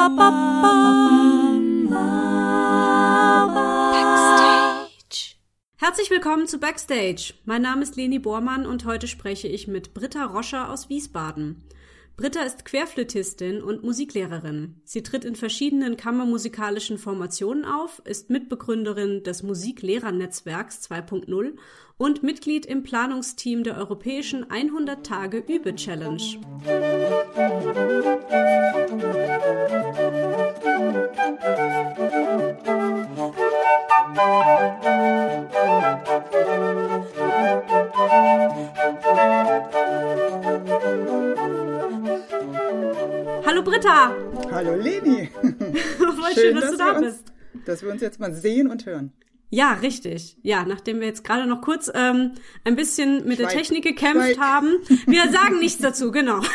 [0.00, 0.16] Backstage.
[5.76, 7.34] Herzlich willkommen zu Backstage.
[7.44, 11.62] Mein Name ist Leni Bormann und heute spreche ich mit Britta Roscher aus Wiesbaden.
[12.20, 14.74] Britta ist Querflötistin und Musiklehrerin.
[14.84, 21.56] Sie tritt in verschiedenen kammermusikalischen Formationen auf, ist Mitbegründerin des Musiklehrernetzwerks 2.0
[21.96, 26.20] und Mitglied im Planungsteam der europäischen 100 Tage Übe Challenge.
[43.60, 44.16] Hallo Britta!
[44.52, 45.28] Hallo Leni!
[45.42, 47.32] Voll schön, schön dass, dass, du da uns, bist.
[47.66, 49.12] Dass wir uns jetzt mal sehen und hören.
[49.50, 50.38] Ja, richtig.
[50.42, 52.32] Ja, nachdem wir jetzt gerade noch kurz ähm,
[52.64, 53.50] ein bisschen mit Schweig.
[53.50, 54.38] der Technik gekämpft Schweig.
[54.38, 54.78] haben.
[55.06, 56.40] Wir sagen nichts dazu, genau.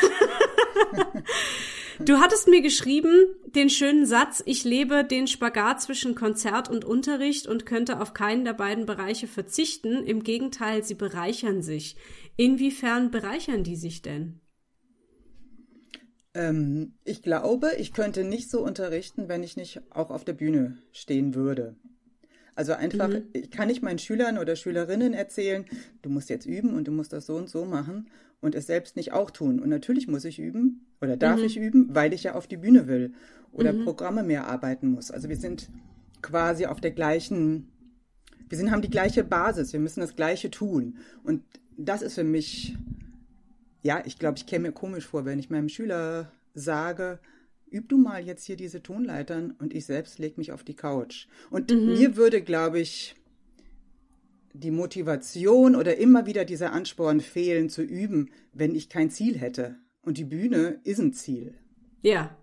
[1.99, 7.47] Du hattest mir geschrieben den schönen Satz, ich lebe den Spagat zwischen Konzert und Unterricht
[7.47, 10.03] und könnte auf keinen der beiden Bereiche verzichten.
[10.03, 11.95] Im Gegenteil, sie bereichern sich.
[12.35, 14.41] Inwiefern bereichern die sich denn?
[16.35, 20.77] Ähm, ich glaube, ich könnte nicht so unterrichten, wenn ich nicht auch auf der Bühne
[20.91, 21.75] stehen würde.
[22.53, 23.23] Also einfach, mhm.
[23.33, 25.65] ich kann nicht meinen Schülern oder Schülerinnen erzählen,
[26.01, 28.95] du musst jetzt üben und du musst das so und so machen und es selbst
[28.95, 29.59] nicht auch tun.
[29.59, 31.45] Und natürlich muss ich üben oder darf mhm.
[31.45, 33.13] ich üben, weil ich ja auf die Bühne will
[33.51, 33.83] oder mhm.
[33.83, 35.11] Programme mehr arbeiten muss.
[35.11, 35.69] Also wir sind
[36.21, 37.69] quasi auf der gleichen,
[38.47, 40.97] wir sind, haben die gleiche Basis, wir müssen das Gleiche tun.
[41.23, 41.43] Und
[41.77, 42.77] das ist für mich,
[43.85, 47.19] ja, ich glaube, ich käme mir komisch vor, wenn ich meinem Schüler sage,
[47.71, 51.27] üb du mal jetzt hier diese Tonleitern und ich selbst leg mich auf die Couch.
[51.51, 51.93] Und mhm.
[51.93, 53.15] mir würde, glaube ich,
[54.53, 59.75] die Motivation oder immer wieder dieser Ansporn fehlen zu üben, wenn ich kein Ziel hätte.
[60.01, 61.53] Und die Bühne ist ein Ziel.
[62.01, 62.35] Ja.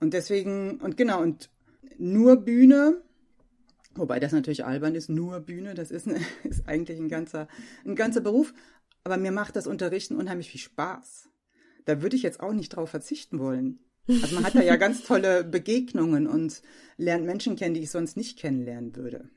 [0.00, 1.50] Und deswegen, und genau, und
[1.98, 3.00] nur Bühne,
[3.94, 7.46] wobei das natürlich albern ist, nur Bühne, das ist, eine, ist eigentlich ein ganzer,
[7.84, 8.52] ein ganzer Beruf.
[9.04, 11.28] Aber mir macht das Unterrichten unheimlich viel Spaß.
[11.84, 13.80] Da würde ich jetzt auch nicht drauf verzichten wollen.
[14.08, 16.62] Also man hat da ja ganz tolle Begegnungen und
[16.96, 19.30] lernt Menschen kennen, die ich sonst nicht kennenlernen würde.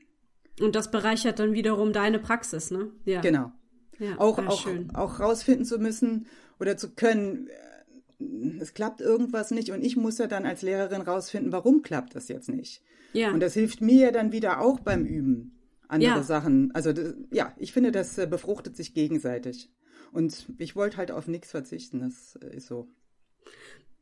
[0.60, 2.92] Und das bereichert dann wiederum deine Praxis, ne?
[3.04, 3.20] Ja.
[3.20, 3.52] Genau.
[3.98, 4.94] Ja, auch, auch, schön.
[4.94, 6.26] auch rausfinden zu müssen
[6.58, 11.02] oder zu können, äh, es klappt irgendwas nicht und ich muss ja dann als Lehrerin
[11.02, 12.82] rausfinden, warum klappt das jetzt nicht.
[13.12, 13.30] Ja.
[13.30, 15.53] Und das hilft mir ja dann wieder auch beim Üben
[15.94, 16.22] andere ja.
[16.22, 16.74] Sachen.
[16.74, 16.92] Also
[17.30, 19.70] ja, ich finde, das äh, befruchtet sich gegenseitig.
[20.12, 22.88] Und ich wollte halt auf nichts verzichten, das äh, ist so.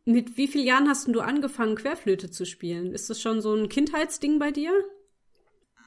[0.05, 2.93] Mit wie vielen Jahren hast du angefangen, Querflöte zu spielen?
[2.93, 4.73] Ist das schon so ein Kindheitsding bei dir?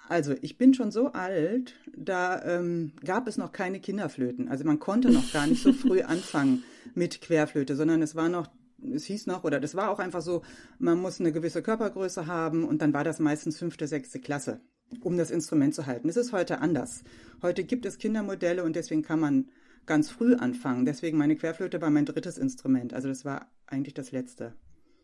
[0.07, 4.47] Also ich bin schon so alt, da ähm, gab es noch keine Kinderflöten.
[4.47, 8.47] Also man konnte noch gar nicht so früh anfangen mit Querflöte, sondern es war noch,
[8.93, 10.43] es hieß noch, oder das war auch einfach so,
[10.77, 14.61] man muss eine gewisse Körpergröße haben und dann war das meistens fünfte, sechste Klasse,
[15.01, 16.09] um das Instrument zu halten.
[16.09, 17.03] Es ist heute anders.
[17.41, 19.49] Heute gibt es Kindermodelle und deswegen kann man
[19.85, 20.85] ganz früh anfangen.
[20.85, 22.93] Deswegen meine Querflöte war mein drittes Instrument.
[22.93, 24.53] Also das war eigentlich das letzte.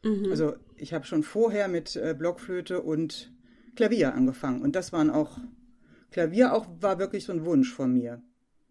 [0.03, 0.27] Mhm.
[0.29, 3.31] Also ich habe schon vorher mit äh, Blockflöte und
[3.75, 4.61] Klavier angefangen.
[4.61, 5.37] Und das waren auch,
[6.11, 8.21] Klavier auch war wirklich so ein Wunsch von mir.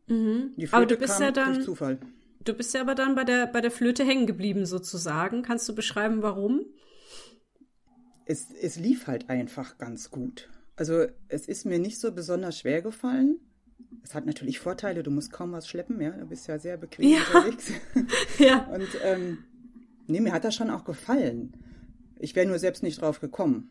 [0.09, 0.53] Mhm.
[0.56, 1.99] Die Flöte aber du bist kam ja dann, durch Zufall.
[2.43, 5.43] Du bist ja aber dann bei der, bei der Flöte hängen geblieben sozusagen.
[5.43, 6.66] Kannst du beschreiben, warum?
[8.25, 10.49] Es, es lief halt einfach ganz gut.
[10.76, 13.38] Also es ist mir nicht so besonders schwer gefallen.
[14.03, 16.10] Es hat natürlich Vorteile, du musst kaum was schleppen, ja.
[16.10, 17.19] Du bist ja sehr bequem ja.
[17.19, 17.72] unterwegs.
[18.38, 18.66] ja.
[18.66, 19.38] Und ähm,
[20.06, 21.53] nee, mir hat das schon auch gefallen.
[22.19, 23.70] Ich wäre nur selbst nicht drauf gekommen,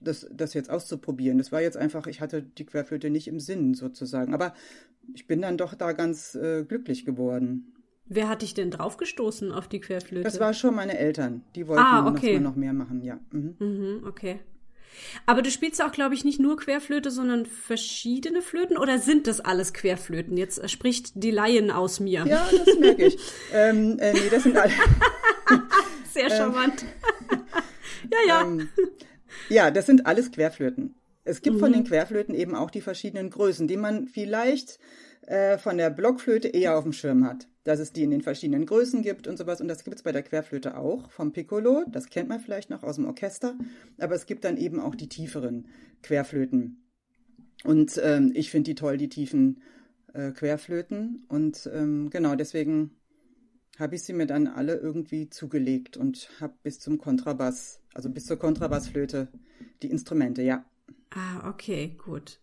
[0.00, 1.38] das, das jetzt auszuprobieren.
[1.38, 4.34] Das war jetzt einfach, ich hatte die Querflöte nicht im Sinn sozusagen.
[4.34, 4.54] Aber
[5.14, 7.72] ich bin dann doch da ganz äh, glücklich geworden.
[8.06, 10.24] Wer hat dich denn draufgestoßen auf die Querflöte?
[10.24, 11.44] Das war schon meine Eltern.
[11.54, 12.32] Die wollten, ah, okay.
[12.32, 13.18] dass man noch mehr machen, ja.
[13.30, 13.56] Mhm.
[13.58, 14.40] Mhm, okay.
[15.26, 19.40] Aber du spielst auch, glaube ich, nicht nur Querflöte, sondern verschiedene Flöten oder sind das
[19.40, 20.36] alles Querflöten?
[20.36, 22.24] Jetzt spricht die Laien aus mir.
[22.26, 23.18] Ja, das merke ich.
[23.52, 24.72] ähm, äh, nee, das sind alle.
[26.12, 26.84] Sehr ähm, charmant.
[28.10, 28.42] ja, ja.
[28.42, 28.68] Ähm,
[29.48, 30.94] ja, das sind alles Querflöten.
[31.24, 31.60] Es gibt mhm.
[31.60, 34.78] von den Querflöten eben auch die verschiedenen Größen, die man vielleicht
[35.26, 37.48] äh, von der Blockflöte eher auf dem Schirm hat.
[37.64, 39.60] Dass es die in den verschiedenen Größen gibt und sowas.
[39.60, 41.84] Und das gibt es bei der Querflöte auch vom Piccolo.
[41.88, 43.54] Das kennt man vielleicht noch aus dem Orchester.
[43.98, 45.68] Aber es gibt dann eben auch die tieferen
[46.02, 46.84] Querflöten.
[47.64, 49.62] Und ähm, ich finde die toll, die tiefen
[50.12, 51.24] äh, Querflöten.
[51.28, 52.90] Und ähm, genau deswegen
[53.78, 58.26] habe ich sie mir dann alle irgendwie zugelegt und habe bis zum Kontrabass, also bis
[58.26, 59.28] zur Kontrabassflöte,
[59.82, 60.64] die Instrumente, ja.
[61.10, 62.41] Ah, okay, gut.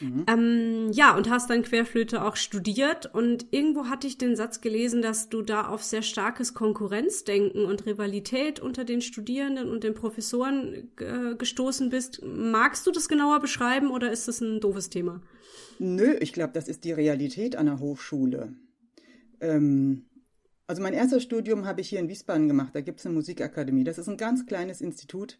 [0.00, 0.26] Mhm.
[0.28, 5.02] Ähm, ja, und hast dann Querflöte auch studiert und irgendwo hatte ich den Satz gelesen,
[5.02, 10.90] dass du da auf sehr starkes Konkurrenzdenken und Rivalität unter den Studierenden und den Professoren
[10.98, 12.22] äh, gestoßen bist.
[12.24, 15.20] Magst du das genauer beschreiben oder ist das ein doofes Thema?
[15.78, 18.54] Nö, ich glaube, das ist die Realität an der Hochschule.
[19.40, 20.06] Ähm,
[20.66, 22.74] also mein erstes Studium habe ich hier in Wiesbaden gemacht.
[22.74, 23.84] Da gibt es eine Musikakademie.
[23.84, 25.38] Das ist ein ganz kleines Institut.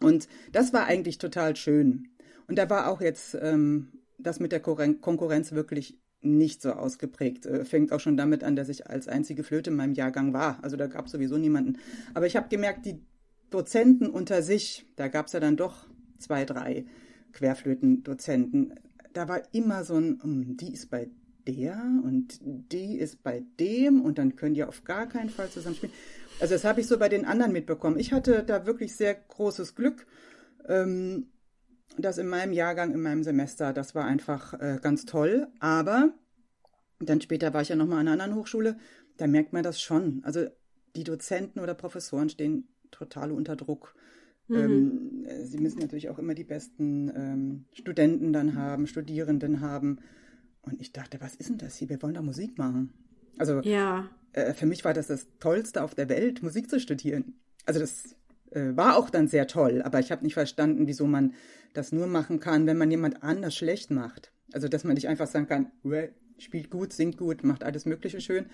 [0.00, 2.13] Und das war eigentlich total schön.
[2.46, 7.46] Und da war auch jetzt ähm, das mit der Konkurrenz wirklich nicht so ausgeprägt.
[7.46, 10.58] Äh, fängt auch schon damit an, dass ich als einzige Flöte in meinem Jahrgang war.
[10.62, 11.78] Also da gab es sowieso niemanden.
[12.14, 13.00] Aber ich habe gemerkt, die
[13.50, 15.86] Dozenten unter sich, da gab es ja dann doch
[16.18, 16.86] zwei, drei
[17.32, 18.74] Querflötendozenten.
[19.12, 21.10] Da war immer so ein, hm, die ist bei
[21.46, 25.76] der und die ist bei dem und dann können die auf gar keinen Fall zusammen
[25.76, 25.92] spielen.
[26.40, 27.98] Also das habe ich so bei den anderen mitbekommen.
[27.98, 30.06] Ich hatte da wirklich sehr großes Glück.
[30.66, 31.26] Ähm,
[31.96, 35.48] das in meinem Jahrgang, in meinem Semester, das war einfach äh, ganz toll.
[35.60, 36.12] Aber
[37.00, 38.76] dann später war ich ja nochmal an einer anderen Hochschule,
[39.16, 40.20] da merkt man das schon.
[40.24, 40.46] Also
[40.96, 43.94] die Dozenten oder Professoren stehen total unter Druck.
[44.48, 44.56] Mhm.
[44.56, 50.00] Ähm, sie müssen natürlich auch immer die besten ähm, Studenten dann haben, Studierenden haben.
[50.62, 51.88] Und ich dachte, was ist denn das hier?
[51.88, 52.92] Wir wollen da Musik machen.
[53.38, 54.08] Also ja.
[54.32, 57.34] äh, für mich war das das Tollste auf der Welt, Musik zu studieren.
[57.66, 58.16] Also das
[58.50, 61.34] äh, war auch dann sehr toll, aber ich habe nicht verstanden, wieso man
[61.74, 64.32] das nur machen kann, wenn man jemand anders schlecht macht.
[64.52, 65.70] Also dass man nicht einfach sagen kann,
[66.38, 68.46] spielt gut, singt gut, macht alles Mögliche schön.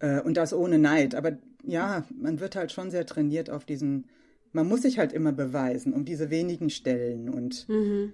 [0.00, 1.14] Äh, und das ohne Neid.
[1.14, 4.06] Aber ja, man wird halt schon sehr trainiert auf diesen,
[4.52, 7.28] man muss sich halt immer beweisen, um diese wenigen Stellen.
[7.28, 8.12] Und mhm.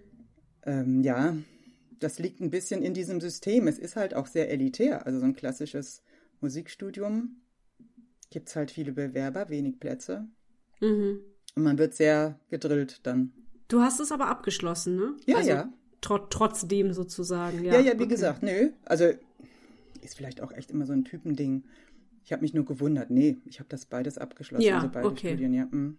[0.64, 1.36] ähm, ja,
[1.98, 3.66] das liegt ein bisschen in diesem System.
[3.66, 5.06] Es ist halt auch sehr elitär.
[5.06, 6.02] Also so ein klassisches
[6.40, 7.36] Musikstudium
[8.30, 10.26] gibt es halt viele Bewerber, wenig Plätze.
[10.80, 11.20] Mhm.
[11.54, 13.32] Und man wird sehr gedrillt dann.
[13.72, 15.16] Du hast es aber abgeschlossen, ne?
[15.24, 15.72] Ja, also, ja.
[16.02, 17.72] Tr trotzdem sozusagen, ja.
[17.72, 18.08] Ja, ja, wie okay.
[18.08, 18.70] gesagt, nö.
[18.84, 19.06] Also
[20.02, 21.64] ist vielleicht auch echt immer so ein Typending.
[22.22, 23.08] Ich habe mich nur gewundert.
[23.08, 25.28] Nee, ich habe das beides abgeschlossen, ja, also beide okay.
[25.28, 25.68] Studien, ja.
[25.70, 25.96] Mhm.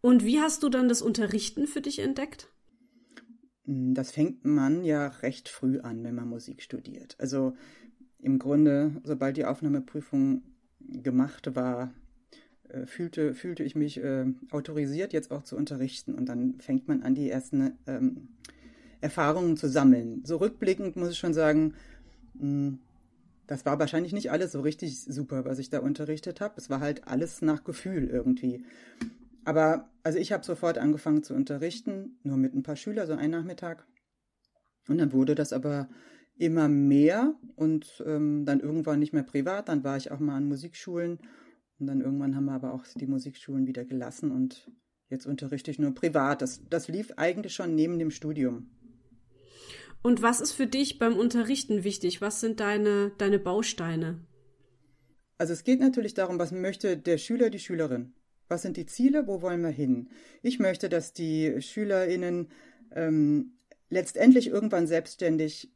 [0.00, 2.48] Und wie hast du dann das Unterrichten für dich entdeckt?
[3.66, 7.14] Hm, das fängt man ja recht früh an, wenn man Musik studiert.
[7.18, 7.54] Also
[8.20, 10.44] im Grunde, sobald die Aufnahmeprüfung
[10.78, 11.92] gemacht war,
[12.86, 16.14] fühlte, fühlte ich mich äh, autorisiert, jetzt auch zu unterrichten.
[16.14, 18.28] Und dann fängt man an, die ersten ähm,
[19.00, 20.22] Erfahrungen zu sammeln.
[20.24, 21.74] So rückblickend muss ich schon sagen,
[22.34, 22.78] mh, hm,
[23.46, 26.54] das war wahrscheinlich nicht alles so richtig super, was ich da unterrichtet habe.
[26.56, 28.64] Es war halt alles nach Gefühl irgendwie.
[29.44, 33.32] Aber also ich habe sofort angefangen zu unterrichten, nur mit ein paar Schülern, so einen
[33.32, 33.84] Nachmittag.
[34.86, 35.88] Und dann wurde das aber
[36.38, 39.68] immer mehr und ähm, dann irgendwann nicht mehr privat.
[39.68, 41.18] Dann war ich auch mal an Musikschulen
[41.80, 44.70] und dann irgendwann haben wir aber auch die Musikschulen wieder gelassen und
[45.08, 46.42] jetzt unterrichte ich nur privat.
[46.42, 48.70] Das, das lief eigentlich schon neben dem Studium.
[50.02, 52.20] Und was ist für dich beim Unterrichten wichtig?
[52.20, 54.20] Was sind deine, deine Bausteine?
[55.36, 58.12] Also es geht natürlich darum, was möchte der Schüler, die Schülerin?
[58.48, 59.26] Was sind die Ziele?
[59.26, 60.10] Wo wollen wir hin?
[60.42, 62.48] Ich möchte, dass die SchülerInnen
[62.92, 63.52] ähm,
[63.90, 65.72] letztendlich irgendwann selbstständig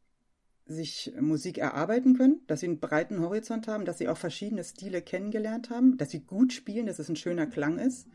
[0.67, 5.03] sich Musik erarbeiten können, dass sie einen breiten Horizont haben, dass sie auch verschiedene Stile
[5.03, 8.09] kennengelernt haben, dass sie gut spielen, dass es ein schöner Klang ist.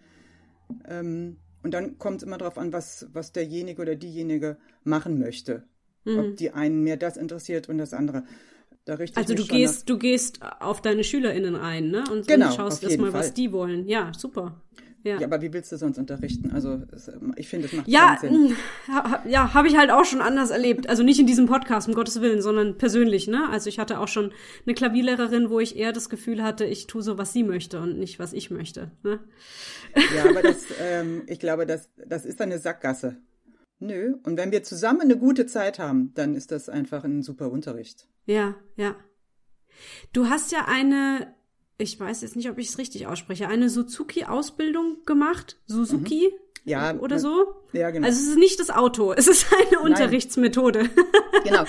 [0.87, 5.63] Ähm, und dann kommt es immer darauf an, was, was derjenige oder diejenige machen möchte.
[6.05, 6.19] Mhm.
[6.19, 8.23] Ob die einen mehr das interessiert und das andere.
[8.85, 12.05] Da also du gehst, du gehst auf deine SchülerInnen ein, ne?
[12.11, 13.87] Und, genau, und schaust erstmal, was die wollen.
[13.87, 14.59] Ja, super.
[15.03, 15.19] Ja.
[15.19, 15.27] ja.
[15.27, 16.51] aber wie willst du sonst unterrichten?
[16.51, 16.81] Also
[17.35, 18.57] ich finde, es macht ja, keinen Sinn.
[18.87, 20.89] Ha, ja, habe ich halt auch schon anders erlebt.
[20.89, 23.27] Also nicht in diesem Podcast, um Gottes Willen, sondern persönlich.
[23.27, 23.49] Ne?
[23.49, 24.31] Also ich hatte auch schon
[24.65, 27.97] eine Klavierlehrerin, wo ich eher das Gefühl hatte, ich tue so, was sie möchte und
[27.97, 28.91] nicht, was ich möchte.
[29.03, 29.19] Ne?
[30.15, 33.17] Ja, aber das, ähm, ich glaube, das, das ist eine Sackgasse.
[33.79, 34.17] Nö.
[34.23, 38.07] Und wenn wir zusammen eine gute Zeit haben, dann ist das einfach ein super Unterricht.
[38.25, 38.95] Ja, ja.
[40.11, 41.33] Du hast ja eine
[41.79, 45.57] ich weiß jetzt nicht, ob ich es richtig ausspreche, eine Suzuki-Ausbildung gemacht.
[45.65, 46.27] Suzuki?
[46.27, 46.49] Mhm.
[46.69, 46.99] Ja.
[46.99, 47.55] Oder äh, so?
[47.71, 48.05] Ja, genau.
[48.05, 49.91] Also es ist nicht das Auto, es ist eine Nein.
[49.91, 50.89] Unterrichtsmethode.
[51.43, 51.63] genau.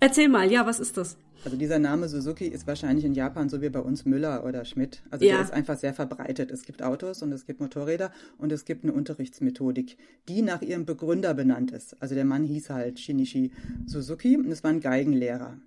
[0.00, 1.16] Erzähl mal, ja, was ist das?
[1.44, 5.02] Also dieser Name Suzuki ist wahrscheinlich in Japan so wie bei uns Müller oder Schmidt.
[5.10, 5.34] Also ja.
[5.34, 6.50] der ist einfach sehr verbreitet.
[6.50, 10.86] Es gibt Autos und es gibt Motorräder und es gibt eine Unterrichtsmethodik, die nach ihrem
[10.86, 12.00] Begründer benannt ist.
[12.02, 13.52] Also der Mann hieß halt Shinichi
[13.86, 15.58] Suzuki und es war ein Geigenlehrer.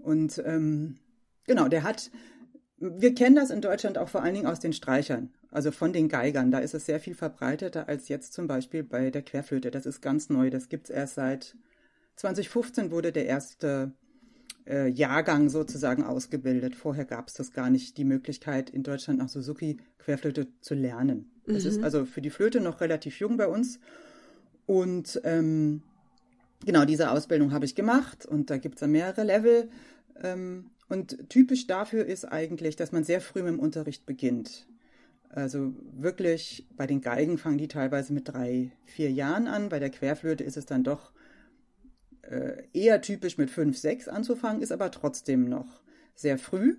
[0.00, 0.98] Und ähm,
[1.44, 2.12] genau, der hat
[2.78, 6.08] wir kennen das in Deutschland auch vor allen Dingen aus den Streichern, also von den
[6.08, 6.50] Geigern.
[6.50, 9.70] Da ist es sehr viel verbreiteter als jetzt zum Beispiel bei der Querflöte.
[9.70, 10.50] Das ist ganz neu.
[10.50, 11.56] Das gibt es erst seit
[12.16, 13.92] 2015 wurde der erste
[14.66, 16.74] äh, Jahrgang sozusagen ausgebildet.
[16.74, 21.30] Vorher gab es das gar nicht, die Möglichkeit in Deutschland nach Suzuki Querflöte zu lernen.
[21.46, 21.70] Das mhm.
[21.70, 23.78] ist also für die Flöte noch relativ jung bei uns.
[24.66, 25.82] Und ähm,
[26.64, 29.68] genau, diese Ausbildung habe ich gemacht und da gibt es ja mehrere Level.
[30.22, 34.66] Ähm, und typisch dafür ist eigentlich, dass man sehr früh mit dem Unterricht beginnt.
[35.28, 39.68] Also wirklich, bei den Geigen fangen die teilweise mit drei, vier Jahren an.
[39.68, 41.12] Bei der Querflöte ist es dann doch
[42.22, 45.82] äh, eher typisch mit fünf, sechs anzufangen, ist aber trotzdem noch
[46.14, 46.76] sehr früh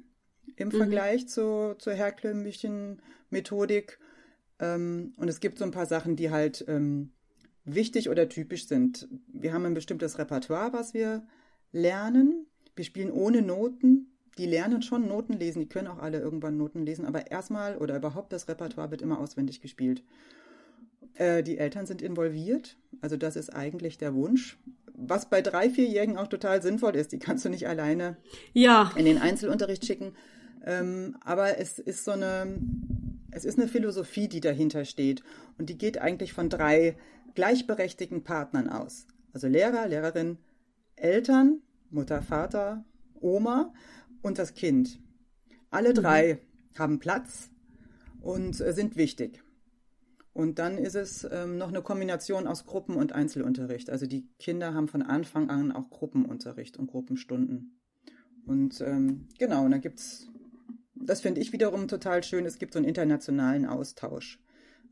[0.55, 0.71] im mhm.
[0.71, 3.99] Vergleich zu, zur herkömmlichen Methodik.
[4.59, 7.11] Ähm, und es gibt so ein paar Sachen, die halt ähm,
[7.65, 9.07] wichtig oder typisch sind.
[9.27, 11.27] Wir haben ein bestimmtes Repertoire, was wir
[11.71, 12.47] lernen.
[12.77, 14.13] Wir spielen ohne Noten.
[14.37, 17.97] Die lernen schon Noten lesen, die können auch alle irgendwann Noten lesen, aber erstmal oder
[17.97, 20.03] überhaupt das Repertoire wird immer auswendig gespielt.
[21.15, 24.59] Äh, die Eltern sind involviert, also das ist eigentlich der Wunsch.
[24.93, 28.17] Was bei drei, vierjährigen auch total sinnvoll ist, die kannst du nicht alleine
[28.53, 28.91] ja.
[28.95, 30.13] in den Einzelunterricht schicken.
[30.63, 32.59] Ähm, aber es ist so eine,
[33.31, 35.23] es ist eine Philosophie, die dahinter steht.
[35.57, 36.95] Und die geht eigentlich von drei
[37.33, 39.07] gleichberechtigten Partnern aus.
[39.33, 40.37] Also Lehrer, Lehrerin,
[40.95, 42.85] Eltern, Mutter, Vater,
[43.19, 43.73] Oma
[44.21, 44.99] und das Kind.
[45.69, 45.95] Alle mhm.
[45.95, 46.41] drei
[46.77, 47.49] haben Platz
[48.21, 49.43] und äh, sind wichtig.
[50.33, 53.89] Und dann ist es ähm, noch eine Kombination aus Gruppen- und Einzelunterricht.
[53.89, 57.79] Also die Kinder haben von Anfang an auch Gruppenunterricht und Gruppenstunden.
[58.45, 60.29] Und ähm, genau, und da gibt es,
[60.93, 64.39] das finde ich wiederum total schön, es gibt so einen internationalen Austausch.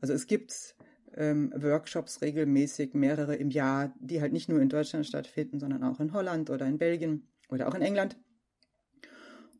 [0.00, 0.75] Also es gibt
[1.16, 6.00] ähm, Workshops regelmäßig, mehrere im Jahr, die halt nicht nur in Deutschland stattfinden, sondern auch
[6.00, 8.16] in Holland oder in Belgien oder auch in England.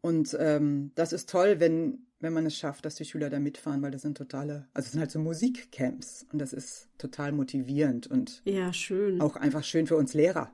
[0.01, 3.83] Und ähm, das ist toll, wenn, wenn man es schafft, dass die Schüler da mitfahren,
[3.83, 8.07] weil das sind totale, also es sind halt so Musikcamps und das ist total motivierend
[8.07, 9.21] und ja, schön.
[9.21, 10.53] auch einfach schön für uns Lehrer.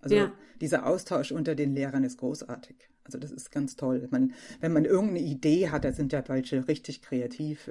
[0.00, 0.32] Also ja.
[0.60, 2.90] dieser Austausch unter den Lehrern ist großartig.
[3.04, 4.06] Also das ist ganz toll.
[4.10, 7.68] Man, wenn man irgendeine Idee hat, da sind ja welche richtig kreativ.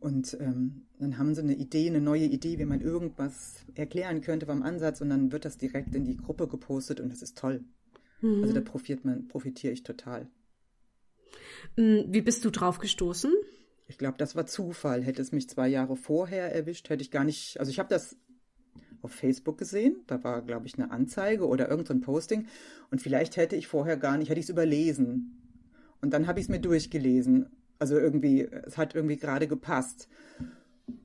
[0.00, 4.46] Und ähm, dann haben sie eine Idee, eine neue Idee, wie man irgendwas erklären könnte
[4.46, 7.64] beim Ansatz und dann wird das direkt in die Gruppe gepostet und das ist toll.
[8.22, 8.42] Mhm.
[8.42, 10.26] Also da profitiert man, profitiere ich total.
[11.76, 13.32] Mm, wie bist du drauf gestoßen?
[13.88, 15.02] Ich glaube, das war Zufall.
[15.02, 17.58] Hätte es mich zwei Jahre vorher erwischt, hätte ich gar nicht.
[17.60, 18.16] Also ich habe das
[19.02, 19.96] auf Facebook gesehen.
[20.06, 22.46] Da war, glaube ich, eine Anzeige oder irgendein so Posting.
[22.90, 25.36] Und vielleicht hätte ich vorher gar nicht, hätte ich es überlesen.
[26.00, 27.50] Und dann habe ich es mir durchgelesen.
[27.80, 30.08] Also irgendwie, es hat irgendwie gerade gepasst.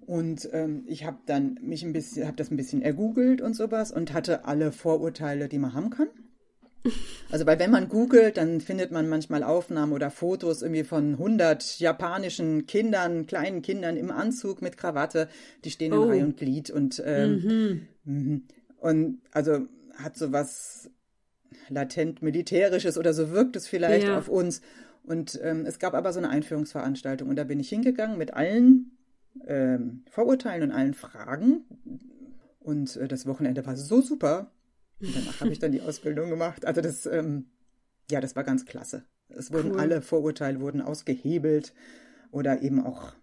[0.05, 3.91] Und ähm, ich habe dann mich ein bisschen, habe das ein bisschen ergoogelt und sowas
[3.91, 6.09] und hatte alle Vorurteile, die man haben kann.
[7.31, 11.79] Also, weil wenn man googelt, dann findet man manchmal Aufnahmen oder Fotos irgendwie von 100
[11.79, 15.27] japanischen Kindern, kleinen Kindern im Anzug mit Krawatte,
[15.63, 16.03] die stehen in oh.
[16.03, 18.13] Reihe und Glied und ähm, mhm.
[18.13, 18.43] mhm.
[18.77, 19.65] und also
[19.95, 20.91] hat so was
[21.69, 24.17] latent militärisches oder so wirkt es vielleicht ja.
[24.17, 24.61] auf uns.
[25.05, 28.97] Und ähm, es gab aber so eine Einführungsveranstaltung und da bin ich hingegangen mit allen
[29.45, 31.65] ähm, Vorurteilen und allen Fragen.
[32.59, 34.51] Und äh, das Wochenende war so super.
[34.99, 36.65] Und danach habe ich dann die Ausbildung gemacht.
[36.65, 37.45] Also das, ähm,
[38.09, 39.03] ja, das war ganz klasse.
[39.29, 39.79] Es wurden cool.
[39.79, 41.73] alle Vorurteile wurden ausgehebelt
[42.31, 43.13] oder eben auch,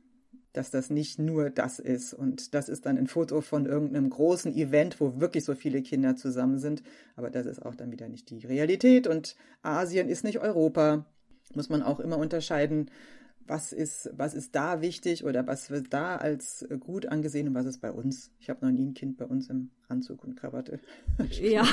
[0.52, 2.14] dass das nicht nur das ist.
[2.14, 6.14] Und das ist dann ein Foto von irgendeinem großen Event, wo wirklich so viele Kinder
[6.14, 6.82] zusammen sind.
[7.16, 9.06] Aber das ist auch dann wieder nicht die Realität.
[9.06, 11.06] Und Asien ist nicht Europa
[11.54, 12.90] muss man auch immer unterscheiden,
[13.46, 17.66] was ist, was ist da wichtig oder was wird da als gut angesehen und was
[17.66, 18.30] ist bei uns.
[18.38, 20.80] Ich habe noch nie ein Kind bei uns im Anzug und Krawatte.
[21.40, 21.66] ja.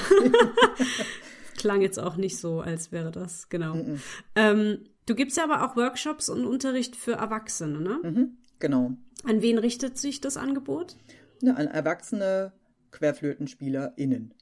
[1.57, 3.75] Klang jetzt auch nicht so, als wäre das, genau.
[3.75, 3.99] Mm -mm.
[4.35, 7.99] Ähm, du gibst ja aber auch Workshops und Unterricht für Erwachsene, ne?
[8.01, 8.93] Mhm, genau.
[9.25, 10.95] An wen richtet sich das Angebot?
[11.41, 12.53] Ja, an erwachsene
[12.91, 14.33] QuerflötenspielerInnen.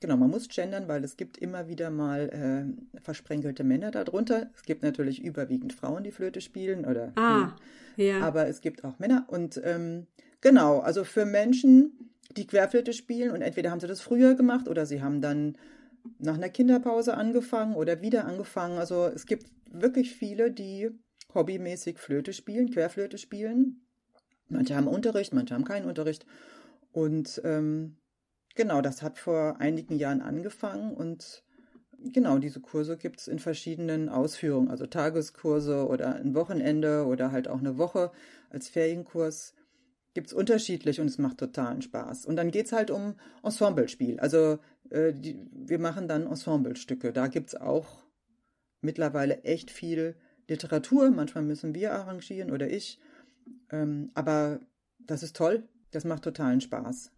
[0.00, 4.50] Genau, man muss gendern, weil es gibt immer wieder mal äh, versprenkelte Männer darunter.
[4.54, 7.56] Es gibt natürlich überwiegend Frauen, die Flöte spielen oder ah,
[7.96, 8.20] ja.
[8.20, 10.06] aber es gibt auch Männer und ähm,
[10.42, 14.84] genau, also für Menschen, die Querflöte spielen und entweder haben sie das früher gemacht oder
[14.84, 15.56] sie haben dann
[16.18, 18.78] nach einer Kinderpause angefangen oder wieder angefangen.
[18.78, 20.90] Also es gibt wirklich viele, die
[21.34, 23.80] hobbymäßig Flöte spielen, Querflöte spielen.
[24.48, 26.26] Manche haben Unterricht, manche haben keinen Unterricht
[26.92, 27.96] und ähm,
[28.56, 31.44] Genau, das hat vor einigen Jahren angefangen und
[32.02, 37.48] genau, diese Kurse gibt es in verschiedenen Ausführungen, also Tageskurse oder ein Wochenende oder halt
[37.48, 38.10] auch eine Woche
[38.48, 39.52] als Ferienkurs.
[40.14, 42.24] Gibt es unterschiedlich und es macht totalen Spaß.
[42.24, 44.18] Und dann geht es halt um Ensemblespiel.
[44.20, 44.58] Also
[44.88, 47.12] äh, die, wir machen dann Ensemblestücke.
[47.12, 48.04] Da gibt es auch
[48.80, 50.16] mittlerweile echt viel
[50.48, 51.10] Literatur.
[51.10, 52.98] Manchmal müssen wir arrangieren oder ich.
[53.70, 54.60] Ähm, aber
[54.98, 55.68] das ist toll.
[55.90, 57.12] Das macht totalen Spaß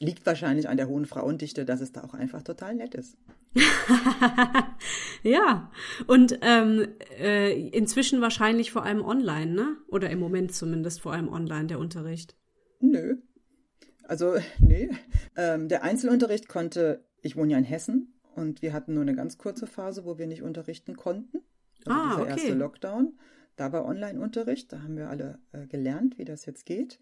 [0.00, 3.16] liegt wahrscheinlich an der hohen Frauendichte, dass es da auch einfach total nett ist.
[5.22, 5.70] ja,
[6.06, 6.88] und ähm,
[7.18, 9.76] äh, inzwischen wahrscheinlich vor allem online, ne?
[9.88, 12.34] Oder im Moment zumindest vor allem online der Unterricht.
[12.80, 13.18] Nö.
[14.04, 14.90] Also, nee.
[15.36, 19.36] Ähm, der Einzelunterricht konnte, ich wohne ja in Hessen und wir hatten nur eine ganz
[19.36, 21.42] kurze Phase, wo wir nicht unterrichten konnten.
[21.84, 22.30] Also ah, dieser okay.
[22.30, 23.18] erste Lockdown.
[23.56, 26.98] Da war Online-Unterricht, da haben wir alle äh, gelernt, wie das jetzt geht.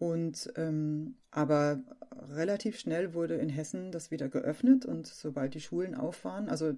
[0.00, 1.82] Und ähm, aber
[2.30, 6.72] relativ schnell wurde in Hessen das wieder geöffnet und sobald die Schulen auf waren, also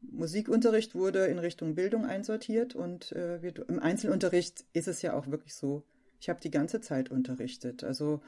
[0.00, 5.26] Musikunterricht wurde in Richtung Bildung einsortiert und äh, wir, im Einzelunterricht ist es ja auch
[5.26, 5.82] wirklich so.
[6.18, 7.84] Ich habe die ganze Zeit unterrichtet.
[7.84, 8.22] Also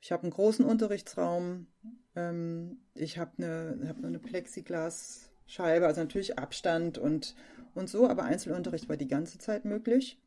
[0.00, 1.68] ich habe einen großen Unterrichtsraum,
[2.16, 7.36] ähm, ich habe eine, hab eine Plexiglasscheibe, also natürlich Abstand und,
[7.76, 10.18] und so, aber Einzelunterricht war die ganze Zeit möglich.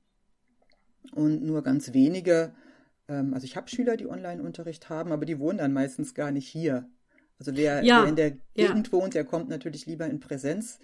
[1.13, 2.53] Und nur ganz wenige,
[3.07, 6.47] ähm, also ich habe Schüler, die Online-Unterricht haben, aber die wohnen dann meistens gar nicht
[6.47, 6.89] hier.
[7.39, 8.93] Also wer, ja, wer in der Gegend ja.
[8.93, 10.79] wohnt, der kommt natürlich lieber in Präsenz,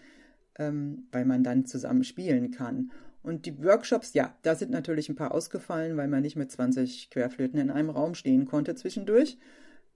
[0.58, 2.92] ähm, weil man dann zusammen spielen kann.
[3.24, 7.10] Und die Workshops, ja, da sind natürlich ein paar ausgefallen, weil man nicht mit 20
[7.12, 9.38] Querflöten in einem Raum stehen konnte zwischendurch.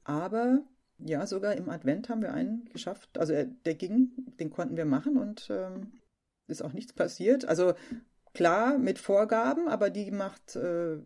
[0.04, 0.64] Aber
[1.00, 3.18] ja, sogar im Advent haben wir einen geschafft.
[3.18, 3.34] Also
[3.66, 5.94] der ging, den konnten wir machen und ähm,
[6.48, 7.46] ist auch nichts passiert.
[7.46, 7.74] Also
[8.34, 10.98] klar mit Vorgaben, aber die macht, äh,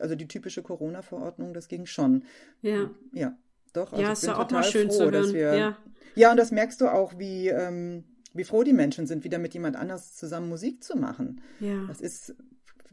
[0.00, 2.24] also die typische Corona-Verordnung, das ging schon.
[2.62, 2.90] Ja.
[3.12, 3.36] Ja,
[3.72, 3.92] doch.
[3.92, 5.32] Also ja, ist ja auch mal schön froh, zu hören.
[5.32, 5.78] Wir, ja.
[6.14, 9.54] ja, und das merkst du auch, wie, ähm, wie froh die Menschen sind, wieder mit
[9.54, 11.40] jemand anders zusammen Musik zu machen.
[11.60, 11.84] Ja.
[11.88, 12.34] Das ist,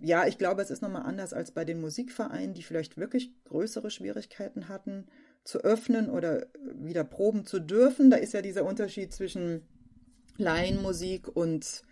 [0.01, 3.91] ja, ich glaube, es ist nochmal anders als bei den Musikvereinen, die vielleicht wirklich größere
[3.91, 5.07] Schwierigkeiten hatten,
[5.43, 8.11] zu öffnen oder wieder proben zu dürfen.
[8.11, 9.61] Da ist ja dieser Unterschied zwischen
[10.37, 11.83] Laienmusik und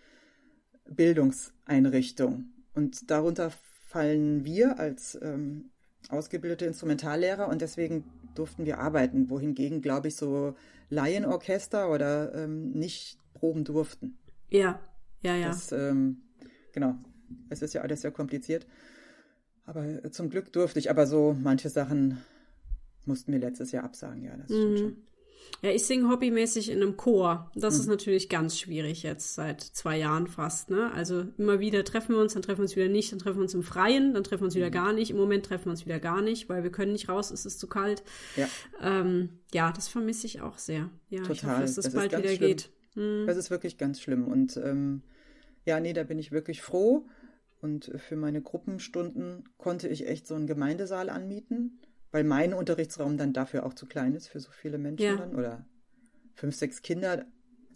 [0.89, 2.45] Bildungseinrichtung.
[2.73, 3.51] Und darunter
[3.89, 5.71] fallen wir als ähm,
[6.09, 8.03] ausgebildete Instrumentallehrer und deswegen
[8.35, 10.53] durften wir arbeiten, wohingegen, glaube ich, so
[10.91, 14.15] Laienorchester oder ähm, nicht proben durften.
[14.49, 14.79] Ja,
[15.21, 15.47] ja, ja.
[15.47, 16.21] Das, ähm,
[16.71, 16.99] genau.
[17.49, 18.67] Es ist ja alles sehr kompliziert.
[19.65, 22.19] Aber äh, zum Glück durfte ich, aber so manche Sachen
[23.05, 24.77] mussten wir letztes Jahr absagen, ja, das stimmt mhm.
[24.77, 24.97] schon.
[25.61, 27.51] Ja, ich singe hobbymäßig in einem Chor.
[27.53, 27.79] Das mhm.
[27.81, 30.69] ist natürlich ganz schwierig jetzt seit zwei Jahren fast.
[30.69, 30.91] Ne?
[30.93, 33.43] Also immer wieder treffen wir uns, dann treffen wir uns wieder nicht, dann treffen wir
[33.43, 34.73] uns im Freien, dann treffen wir uns wieder mhm.
[34.73, 35.11] gar nicht.
[35.11, 37.59] Im Moment treffen wir uns wieder gar nicht, weil wir können nicht raus, es ist
[37.59, 38.03] zu kalt.
[38.37, 38.47] Ja,
[38.81, 40.89] ähm, ja das vermisse ich auch sehr.
[41.09, 41.33] Ja, Total.
[41.35, 42.39] ich hoffe, dass das, das bald wieder schlimm.
[42.39, 42.69] geht.
[42.95, 43.25] Mhm.
[43.27, 44.27] Das ist wirklich ganz schlimm.
[44.27, 45.01] Und ähm,
[45.65, 47.05] ja, nee, da bin ich wirklich froh.
[47.61, 51.79] Und für meine Gruppenstunden konnte ich echt so einen Gemeindesaal anmieten
[52.11, 55.15] weil mein Unterrichtsraum dann dafür auch zu klein ist für so viele Menschen ja.
[55.15, 55.65] dann oder
[56.33, 57.25] fünf, sechs Kinder.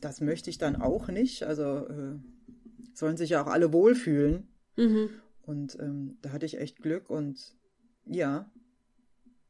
[0.01, 1.43] Das möchte ich dann auch nicht.
[1.43, 2.15] Also äh,
[2.93, 4.47] sollen sich ja auch alle wohlfühlen.
[4.75, 5.09] Mhm.
[5.43, 7.55] Und ähm, da hatte ich echt Glück und
[8.05, 8.49] ja.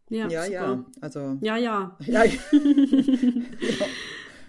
[0.10, 0.86] Ja, ja, ja.
[1.02, 1.38] Also.
[1.42, 1.98] Ja, ja.
[2.06, 2.34] ja, ja.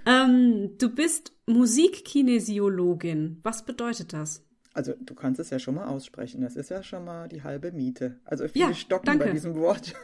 [0.07, 3.41] ähm, du bist Musikkinesiologin.
[3.43, 4.43] Was bedeutet das?
[4.73, 6.43] Also du kannst es ja schon mal aussprechen.
[6.43, 8.19] Das ist ja schon mal die halbe Miete.
[8.25, 9.27] Also viele ja, stocken danke.
[9.27, 9.95] bei diesem Wort.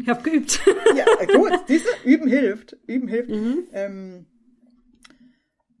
[0.00, 0.60] Ich habe geübt.
[0.96, 1.04] ja,
[1.36, 2.76] gut, diese Üben hilft.
[2.86, 3.30] Üben hilft.
[3.30, 3.64] Mhm.
[3.72, 4.26] Ähm,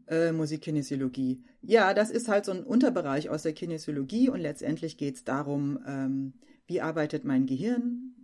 [0.08, 1.42] äh, Musikkinesiologie.
[1.62, 5.78] Ja, das ist halt so ein Unterbereich aus der Kinesiologie und letztendlich geht es darum,
[5.86, 6.34] ähm,
[6.66, 8.14] wie arbeitet mein Gehirn,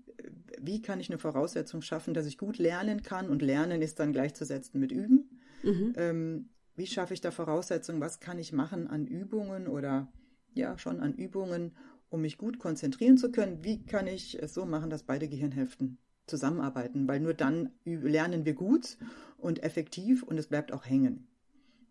[0.61, 4.13] wie kann ich eine Voraussetzung schaffen, dass ich gut lernen kann und Lernen ist dann
[4.13, 5.41] gleichzusetzen mit Üben.
[5.63, 5.93] Mhm.
[5.97, 10.13] Ähm, wie schaffe ich da Voraussetzungen, was kann ich machen an Übungen oder
[10.55, 11.73] ja, schon an Übungen,
[12.11, 15.99] um mich gut konzentrieren zu können, wie kann ich es so machen, dass beide Gehirnhälften
[16.27, 18.99] zusammenarbeiten, weil nur dann lernen wir gut
[19.39, 21.27] und effektiv und es bleibt auch hängen.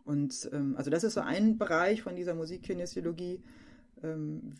[0.05, 3.43] Und ähm, also das ist so ein Bereich von dieser Musikkinesiologie.
[4.03, 4.53] Ähm,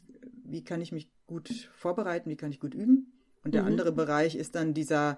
[0.43, 3.13] wie kann ich mich gut vorbereiten, wie kann ich gut üben?
[3.43, 3.70] Und der mhm.
[3.70, 5.17] andere Bereich ist dann dieser,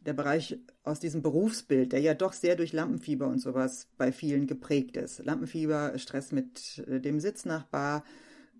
[0.00, 4.46] der Bereich aus diesem Berufsbild, der ja doch sehr durch Lampenfieber und sowas bei vielen
[4.46, 5.22] geprägt ist.
[5.24, 8.04] Lampenfieber, Stress mit äh, dem Sitznachbar,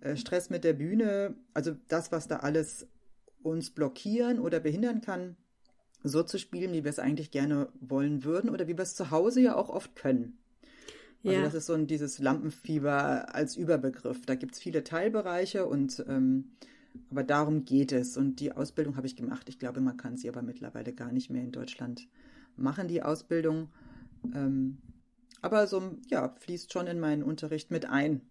[0.00, 2.86] äh, Stress mit der Bühne, also das, was da alles
[3.42, 5.36] uns blockieren oder behindern kann,
[6.02, 9.10] so zu spielen, wie wir es eigentlich gerne wollen würden oder wie wir es zu
[9.10, 10.38] Hause ja auch oft können.
[11.24, 11.44] Also ja.
[11.44, 14.24] das ist so ein, dieses Lampenfieber als Überbegriff.
[14.26, 16.52] Da gibt es viele Teilbereiche und ähm,
[17.10, 18.16] aber darum geht es.
[18.16, 19.48] Und die Ausbildung habe ich gemacht.
[19.48, 22.08] Ich glaube, man kann sie aber mittlerweile gar nicht mehr in Deutschland
[22.56, 23.68] machen, die Ausbildung.
[24.34, 24.78] Ähm,
[25.42, 28.22] aber so, ja, fließt schon in meinen Unterricht mit ein.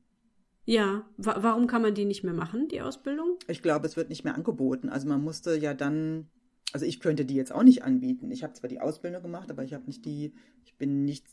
[0.65, 3.38] Ja, wa warum kann man die nicht mehr machen, die Ausbildung?
[3.47, 4.89] Ich glaube, es wird nicht mehr angeboten.
[4.89, 6.28] Also man musste ja dann,
[6.73, 8.32] also ich könnte die jetzt auch nicht anbieten.
[8.32, 10.34] Ich habe zwar die Ausbildung gemacht, aber ich habe nicht die,
[10.65, 11.25] ich bin nicht,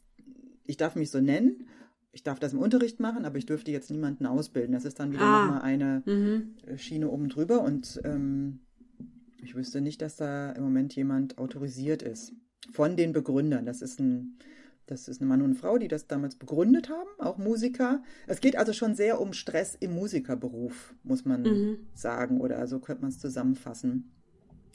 [0.66, 1.66] ich darf mich so nennen.
[2.14, 4.72] Ich darf das im Unterricht machen, aber ich dürfte jetzt niemanden ausbilden.
[4.72, 5.46] Das ist dann wieder ah.
[5.46, 6.76] nochmal eine mhm.
[6.76, 8.60] Schiene oben drüber und ähm,
[9.42, 12.34] ich wüsste nicht, dass da im Moment jemand autorisiert ist.
[12.70, 13.64] Von den Begründern.
[13.64, 14.36] Das ist ein,
[14.92, 18.02] das ist ein Mann und eine Frau, die das damals begründet haben, auch Musiker.
[18.26, 21.78] Es geht also schon sehr um Stress im Musikerberuf, muss man mhm.
[21.94, 24.12] sagen, oder so könnte man es zusammenfassen.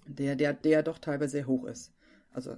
[0.08, 1.94] der, der, der doch teilweise sehr hoch ist.
[2.32, 2.56] Also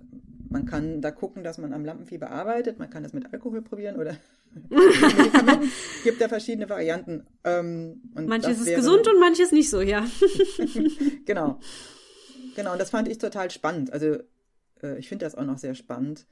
[0.49, 3.95] man kann da gucken, dass man am Lampenfieber arbeitet, man kann das mit Alkohol probieren
[3.97, 4.17] oder
[4.69, 5.71] Medikamenten.
[6.03, 7.25] gibt da verschiedene Varianten.
[7.43, 10.05] Ähm, manches ist gesund und manches nicht so, ja.
[11.25, 11.59] genau.
[12.55, 13.93] Genau, und das fand ich total spannend.
[13.93, 14.17] Also
[14.81, 16.25] äh, ich finde das auch noch sehr spannend.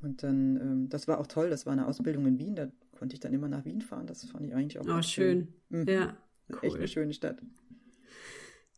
[0.00, 3.14] Und dann, ähm, das war auch toll, das war eine Ausbildung in Wien, da konnte
[3.14, 4.06] ich dann immer nach Wien fahren.
[4.06, 5.48] Das fand ich eigentlich auch oh, schön.
[5.70, 5.80] schön.
[5.80, 5.88] Mhm.
[5.88, 6.16] Ja,
[6.50, 6.58] cool.
[6.62, 7.38] Echt eine schöne Stadt.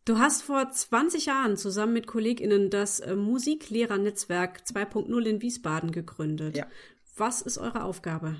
[0.06, 6.56] Du hast vor 20 Jahren zusammen mit KollegInnen das äh, Musiklehrernetzwerk 2.0 in Wiesbaden gegründet.
[6.56, 6.66] Ja.
[7.16, 8.36] Was ist eure Aufgabe?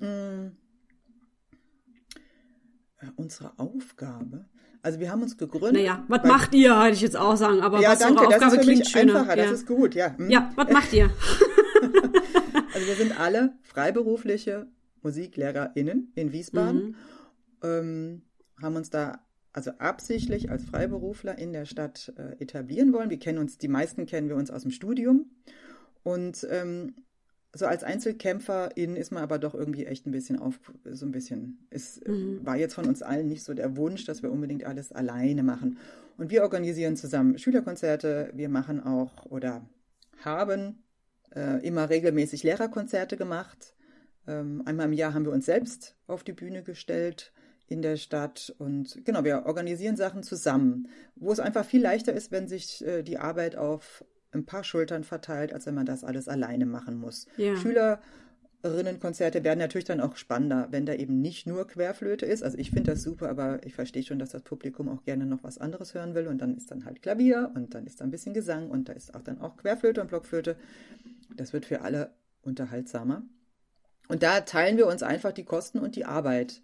[0.00, 0.50] Äh,
[3.16, 4.46] unsere Aufgabe?
[4.82, 5.74] Also wir haben uns gegründet.
[5.74, 8.56] Naja, was macht ihr, hätte ich jetzt auch sagen, aber ja, was danke, eure Aufgabe
[8.56, 9.20] das ist klingt schöner.
[9.20, 9.44] Einfacher, ja.
[9.44, 10.16] das ist gut, ja.
[10.16, 10.30] Hm.
[10.30, 11.10] Ja, was macht ihr?
[12.74, 14.66] also wir sind alle freiberufliche
[15.02, 16.82] MusiklehrerInnen in Wiesbaden.
[16.82, 16.94] Mhm.
[17.62, 18.22] Ähm,
[18.60, 19.20] haben uns da
[19.52, 23.10] also absichtlich als Freiberufler in der Stadt äh, etablieren wollen.
[23.10, 25.30] Wir kennen uns, die meisten kennen wir uns aus dem Studium.
[26.02, 26.94] Und ähm,
[27.54, 31.66] so als Einzelkämpferin ist man aber doch irgendwie echt ein bisschen auf, so ein bisschen,
[31.70, 32.44] es mhm.
[32.44, 35.78] war jetzt von uns allen nicht so der Wunsch, dass wir unbedingt alles alleine machen.
[36.18, 39.66] Und wir organisieren zusammen Schülerkonzerte, wir machen auch oder
[40.24, 40.82] haben
[41.34, 43.74] äh, immer regelmäßig Lehrerkonzerte gemacht.
[44.26, 47.32] Ähm, einmal im Jahr haben wir uns selbst auf die Bühne gestellt
[47.68, 48.54] in der Stadt.
[48.58, 53.02] Und genau, wir organisieren Sachen zusammen, wo es einfach viel leichter ist, wenn sich äh,
[53.02, 57.26] die Arbeit auf ein paar Schultern verteilt, als wenn man das alles alleine machen muss.
[57.36, 57.56] Ja.
[57.56, 62.42] Schülerinnenkonzerte werden natürlich dann auch spannender, wenn da eben nicht nur Querflöte ist.
[62.42, 65.42] Also ich finde das super, aber ich verstehe schon, dass das Publikum auch gerne noch
[65.42, 66.26] was anderes hören will.
[66.26, 68.92] Und dann ist dann halt Klavier und dann ist da ein bisschen Gesang und da
[68.92, 70.56] ist auch dann auch Querflöte und Blockflöte.
[71.36, 73.22] Das wird für alle unterhaltsamer.
[74.08, 76.62] Und da teilen wir uns einfach die Kosten und die Arbeit.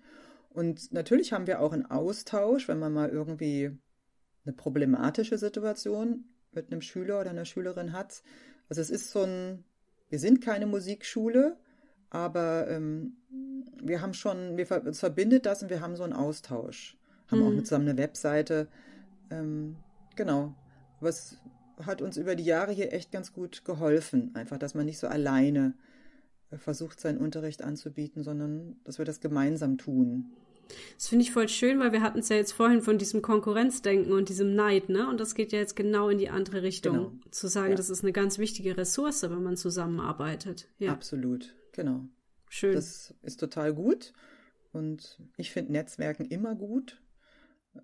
[0.50, 3.76] Und natürlich haben wir auch einen Austausch, wenn man mal irgendwie
[4.44, 8.22] eine problematische Situation mit einem Schüler oder einer Schülerin hat.
[8.68, 9.64] Also es ist so ein,
[10.08, 11.56] wir sind keine Musikschule,
[12.10, 13.16] aber ähm,
[13.82, 16.96] wir haben schon, wir, uns verbindet das und wir haben so einen Austausch.
[17.28, 17.58] Haben mhm.
[17.58, 18.68] auch zusammen eine Webseite.
[19.30, 19.76] Ähm,
[20.14, 20.54] genau.
[21.00, 21.36] Was
[21.82, 24.34] hat uns über die Jahre hier echt ganz gut geholfen.
[24.34, 25.74] Einfach, dass man nicht so alleine
[26.56, 30.32] versucht, seinen Unterricht anzubieten, sondern dass wir das gemeinsam tun.
[30.96, 34.12] Das finde ich voll schön, weil wir hatten es ja jetzt vorhin von diesem Konkurrenzdenken
[34.12, 35.08] und diesem Neid, ne?
[35.08, 36.94] Und das geht ja jetzt genau in die andere Richtung.
[36.94, 37.12] Genau.
[37.30, 37.76] Zu sagen, ja.
[37.76, 40.68] das ist eine ganz wichtige Ressource, wenn man zusammenarbeitet.
[40.78, 40.92] Ja.
[40.92, 42.04] Absolut, genau.
[42.48, 42.74] Schön.
[42.74, 44.12] Das ist total gut.
[44.72, 47.00] Und ich finde Netzwerken immer gut.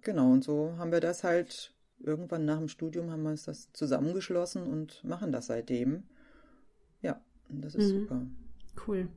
[0.02, 3.72] Genau, und so haben wir das halt irgendwann nach dem Studium haben wir uns das
[3.72, 6.04] zusammengeschlossen und machen das seitdem.
[7.02, 8.00] Ja, das ist mhm.
[8.00, 8.26] super.
[8.86, 9.08] Cool.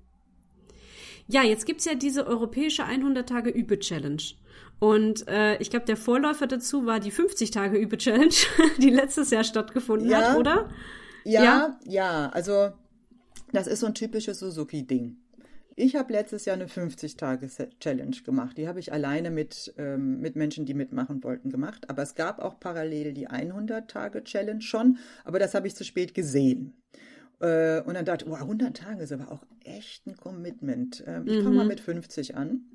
[1.28, 4.22] Ja, jetzt gibt's ja diese europäische 100 Tage Übe-Challenge.
[4.80, 8.34] Und äh, ich glaube, der Vorläufer dazu war die 50 Tage Übe-Challenge,
[8.80, 10.70] die letztes Jahr stattgefunden ja, hat, oder?
[11.24, 12.72] Ja, ja, ja, also
[13.54, 15.18] das ist so ein typisches Suzuki-Ding.
[15.76, 18.58] Ich habe letztes Jahr eine 50-Tage-Challenge gemacht.
[18.58, 21.90] Die habe ich alleine mit, ähm, mit Menschen, die mitmachen wollten, gemacht.
[21.90, 26.74] Aber es gab auch parallel die 100-Tage-Challenge schon, aber das habe ich zu spät gesehen.
[27.40, 31.04] Äh, und dann dachte ich, oh, 100 Tage ist aber auch echt ein Commitment.
[31.08, 31.44] Ähm, ich mhm.
[31.44, 32.66] fange mal mit 50 an.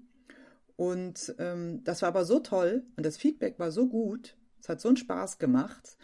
[0.76, 4.36] Und ähm, das war aber so toll und das Feedback war so gut.
[4.60, 5.96] Es hat so einen Spaß gemacht.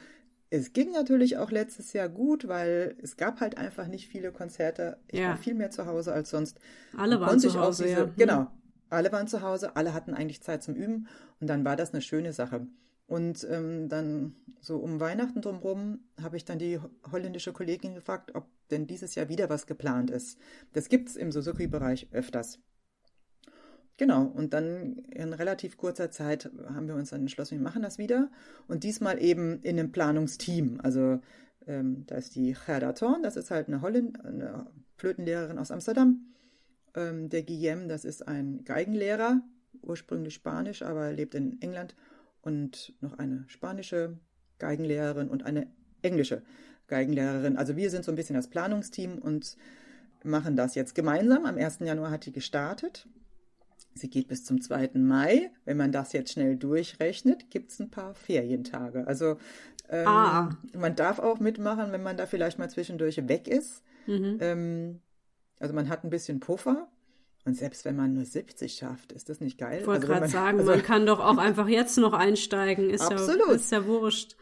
[0.57, 4.99] Es ging natürlich auch letztes Jahr gut, weil es gab halt einfach nicht viele Konzerte.
[5.09, 5.31] Ich ja.
[5.31, 6.61] war viel mehr zu Hause als sonst.
[6.97, 8.11] Alle waren zu Hause, diese, ja.
[8.17, 8.47] Genau,
[8.89, 11.09] alle waren zu Hause, alle hatten eigentlich Zeit zum Üben
[11.41, 12.69] und dann war das eine schöne Sache.
[13.09, 16.79] Und ähm, dann so um Weihnachten drumherum habe ich dann die
[17.11, 20.39] holländische Kollegin gefragt, ob denn dieses Jahr wieder was geplant ist.
[20.73, 22.61] Das gibt es im Suzuki-Bereich öfters.
[23.97, 27.99] Genau, und dann in relativ kurzer Zeit haben wir uns dann entschlossen, wir machen das
[27.99, 28.29] wieder.
[28.67, 30.81] Und diesmal eben in einem Planungsteam.
[30.83, 31.21] Also
[31.67, 36.27] ähm, da ist die Gerda Thorn, das ist halt eine, Holländ eine Flötenlehrerin aus Amsterdam.
[36.97, 39.43] Ähm, der Guillaume, das ist ein Geigenlehrer,
[39.83, 41.95] ursprünglich Spanisch, aber lebt in England
[42.43, 44.19] und noch eine spanische
[44.59, 45.69] Geigenlehrerin und eine
[46.03, 46.43] englische
[46.89, 47.57] Geigenlehrerin.
[47.57, 49.57] Also wir sind so ein bisschen das Planungsteam und
[50.23, 51.47] machen das jetzt gemeinsam.
[51.47, 51.79] Am 1.
[51.81, 53.09] Januar hat die gestartet.
[53.95, 54.91] Sie geht bis zum 2.
[54.95, 55.51] Mai.
[55.65, 59.07] Wenn man das jetzt schnell durchrechnet, gibt es ein paar Ferientage.
[59.07, 59.37] Also
[59.89, 60.51] ähm, ah.
[60.77, 63.83] man darf auch mitmachen, wenn man da vielleicht mal zwischendurch weg ist.
[64.07, 64.39] Mhm.
[64.41, 65.01] Ähm,
[65.61, 66.89] also man hat ein bisschen Puffer
[67.45, 69.81] Und selbst wenn man nur 70 schafft, ist das nicht geil?
[69.81, 72.91] Ich wollte also gerade sagen, also, man kann doch auch einfach jetzt noch einsteigen.
[72.91, 73.49] Ist absolut.
[73.49, 74.37] Ja, ist ja wurscht.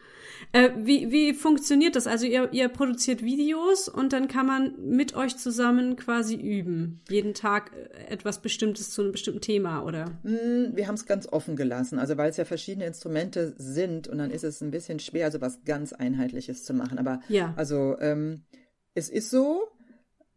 [0.51, 2.07] Äh, wie, wie funktioniert das?
[2.07, 6.99] Also ihr, ihr produziert Videos und dann kann man mit euch zusammen quasi üben.
[7.09, 10.05] Jeden Tag äh, etwas Bestimmtes zu einem bestimmten Thema, oder?
[10.23, 11.99] Mm, wir haben es ganz offen gelassen.
[11.99, 15.41] Also weil es ja verschiedene Instrumente sind und dann ist es ein bisschen schwer, so
[15.41, 16.99] was ganz Einheitliches zu machen.
[16.99, 17.53] Aber ja.
[17.55, 18.43] also ähm,
[18.93, 19.63] es ist so,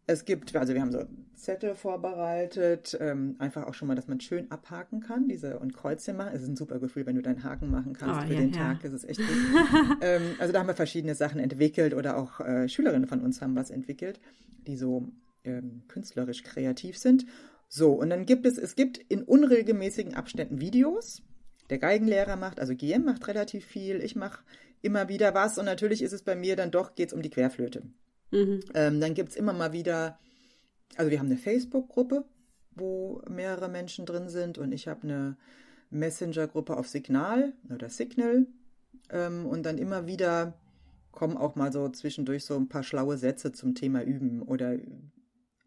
[0.07, 1.05] es gibt, also wir haben so
[1.47, 6.17] Zettel vorbereitet, ähm, einfach auch schon mal, dass man schön abhaken kann, diese und Kreuzchen
[6.17, 6.31] machen.
[6.33, 8.51] Es ist ein super Gefühl, wenn du deinen Haken machen kannst oh, für ja, den
[8.51, 8.57] ja.
[8.57, 8.81] Tag.
[8.81, 9.29] Das ist echt gut.
[10.01, 13.55] ähm, also da haben wir verschiedene Sachen entwickelt oder auch äh, Schülerinnen von uns haben
[13.55, 14.19] was entwickelt,
[14.67, 15.07] die so
[15.45, 17.25] ähm, künstlerisch kreativ sind.
[17.69, 21.21] So, und dann gibt es, es gibt in unregelmäßigen Abständen Videos.
[21.69, 24.43] Der Geigenlehrer macht, also GM macht relativ viel, ich mache
[24.81, 27.29] immer wieder was und natürlich ist es bei mir dann doch, geht es um die
[27.29, 27.83] Querflöte.
[28.31, 28.59] Mhm.
[28.73, 30.19] Ähm, dann gibt es immer mal wieder,
[30.95, 32.25] also wir haben eine Facebook-Gruppe,
[32.75, 35.37] wo mehrere Menschen drin sind und ich habe eine
[35.89, 38.47] Messenger-Gruppe auf Signal oder Signal.
[39.09, 40.53] Ähm, und dann immer wieder
[41.11, 44.77] kommen auch mal so zwischendurch so ein paar schlaue Sätze zum Thema Üben oder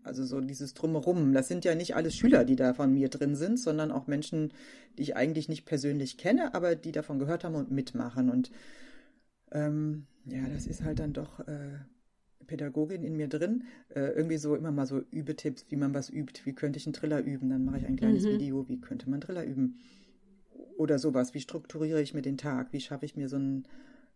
[0.02, 1.32] also so dieses Drumherum.
[1.32, 4.52] Das sind ja nicht alles Schüler, die da von mir drin sind, sondern auch Menschen,
[4.96, 8.30] die ich eigentlich nicht persönlich kenne, aber die davon gehört haben und mitmachen.
[8.30, 8.50] Und
[9.52, 11.78] ähm, ja, das ist halt dann doch äh,
[12.46, 16.42] Pädagogin in mir drin, äh, irgendwie so immer mal so Übetipps, wie man was übt.
[16.44, 17.48] Wie könnte ich einen Triller üben?
[17.50, 18.30] Dann mache ich ein kleines mhm.
[18.30, 19.78] Video, wie könnte man Triller üben?
[20.76, 22.72] Oder sowas, wie strukturiere ich mir den Tag?
[22.72, 23.66] Wie schaffe ich mir so einen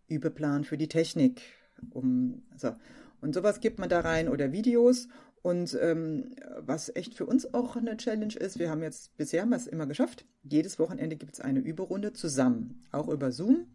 [0.08, 1.42] Übeplan für die Technik?
[1.90, 2.74] Um, so.
[3.20, 5.08] Und sowas gibt man da rein oder Videos.
[5.42, 9.50] Und ähm, was echt für uns auch eine Challenge ist, wir haben jetzt bisher haben
[9.50, 10.24] wir es immer geschafft.
[10.42, 13.66] Jedes Wochenende gibt es eine Überrunde zusammen, auch über Zoom.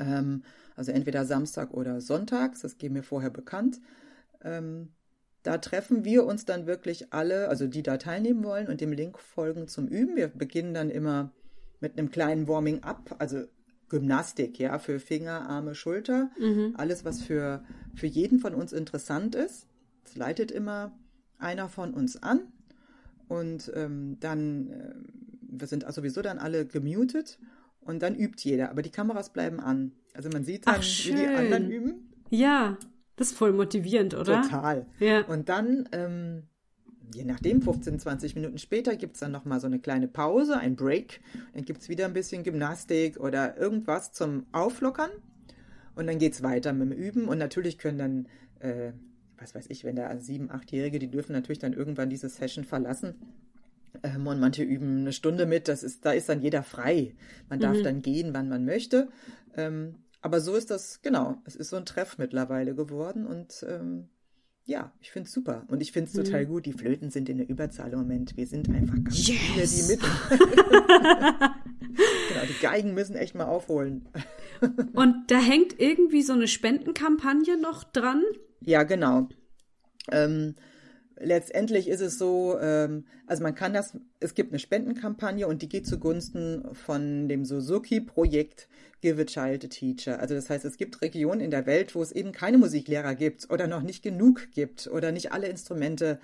[0.00, 0.42] Ähm,
[0.80, 3.82] also entweder Samstag oder Sonntags, das geben wir vorher bekannt.
[4.42, 4.88] Ähm,
[5.42, 9.18] da treffen wir uns dann wirklich alle, also die da teilnehmen wollen und dem Link
[9.18, 10.16] folgen zum Üben.
[10.16, 11.32] Wir beginnen dann immer
[11.80, 13.44] mit einem kleinen Warming-up, also
[13.90, 16.30] Gymnastik, ja, für Finger, Arme, Schulter.
[16.38, 16.72] Mhm.
[16.78, 17.62] Alles, was für,
[17.94, 19.66] für jeden von uns interessant ist.
[20.04, 20.98] Das leitet immer
[21.38, 22.40] einer von uns an.
[23.28, 24.94] Und ähm, dann, äh,
[25.42, 27.38] wir sind sowieso dann alle gemutet
[27.80, 29.92] und dann übt jeder, aber die Kameras bleiben an.
[30.14, 32.12] Also man sieht dann, Ach, wie die anderen üben.
[32.30, 32.76] Ja,
[33.16, 34.42] das ist voll motivierend, oder?
[34.42, 34.86] Total.
[34.98, 35.26] Ja.
[35.26, 36.44] Und dann, ähm,
[37.14, 40.76] je nachdem, 15, 20 Minuten später gibt es dann nochmal so eine kleine Pause, ein
[40.76, 41.20] Break.
[41.54, 45.10] Dann gibt es wieder ein bisschen Gymnastik oder irgendwas zum Auflockern.
[45.94, 47.28] Und dann geht es weiter mit dem Üben.
[47.28, 48.28] Und natürlich können dann,
[48.60, 48.92] äh,
[49.38, 53.16] was weiß ich, wenn da sieben, achtjährige, die dürfen natürlich dann irgendwann diese Session verlassen.
[54.02, 57.14] Ähm, und manche üben eine Stunde mit, das ist, da ist dann jeder frei.
[57.48, 57.84] Man darf mhm.
[57.84, 59.08] dann gehen, wann man möchte.
[59.56, 64.08] Ähm, aber so ist das, genau, es ist so ein Treff mittlerweile geworden und ähm,
[64.66, 65.64] ja, ich finde es super.
[65.68, 66.24] Und ich finde es mhm.
[66.24, 66.66] total gut.
[66.66, 68.36] Die Flöten sind in der Überzahl im Moment.
[68.36, 69.38] Wir sind einfach ganz yes.
[69.38, 70.00] viele, die mit.
[72.28, 74.08] genau, die Geigen müssen echt mal aufholen.
[74.92, 78.22] und da hängt irgendwie so eine Spendenkampagne noch dran?
[78.60, 79.28] Ja, genau.
[80.10, 80.54] Ähm,
[81.20, 85.68] letztendlich ist es so, ähm, also man kann das, es gibt eine Spendenkampagne und die
[85.68, 88.68] geht zugunsten von dem Suzuki-Projekt
[89.00, 90.20] Give a Child a Teacher.
[90.20, 93.50] Also das heißt, es gibt Regionen in der Welt, wo es eben keine Musiklehrer gibt
[93.50, 96.18] oder noch nicht genug gibt oder nicht alle Instrumente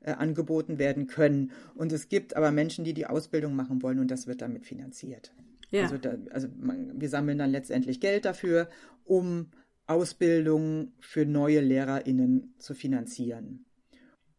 [0.00, 1.52] äh, angeboten werden können.
[1.74, 5.32] Und es gibt aber Menschen, die die Ausbildung machen wollen und das wird damit finanziert.
[5.70, 5.84] Ja.
[5.84, 8.68] Also, da, also man, wir sammeln dann letztendlich Geld dafür,
[9.04, 9.50] um
[9.86, 13.64] Ausbildung für neue LehrerInnen zu finanzieren.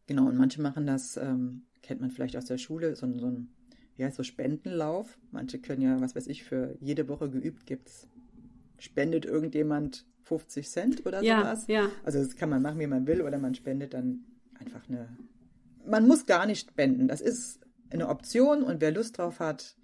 [0.06, 3.48] Genau, und manche machen das, ähm, kennt man vielleicht aus der Schule, so, so ein,
[3.96, 5.18] wie heißt so Spendenlauf.
[5.30, 8.08] Manche können ja, was weiß ich, für jede Woche geübt gibt's,
[8.78, 11.66] spendet irgendjemand 50 Cent oder ja, sowas.
[11.68, 11.88] Ja.
[12.04, 14.24] Also das kann man machen, wie man will, oder man spendet dann
[14.58, 15.08] einfach eine.
[15.86, 17.08] Man muss gar nicht spenden.
[17.08, 19.76] Das ist eine Option und wer Lust drauf hat,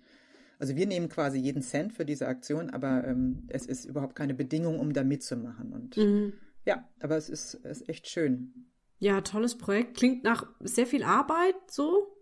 [0.60, 4.34] also wir nehmen quasi jeden Cent für diese Aktion, aber ähm, es ist überhaupt keine
[4.34, 5.72] Bedingung, um da mitzumachen.
[5.72, 6.34] Und mhm.
[6.66, 8.69] ja, aber es ist, ist echt schön.
[9.00, 9.96] Ja, tolles Projekt.
[9.96, 12.14] Klingt nach sehr viel Arbeit so,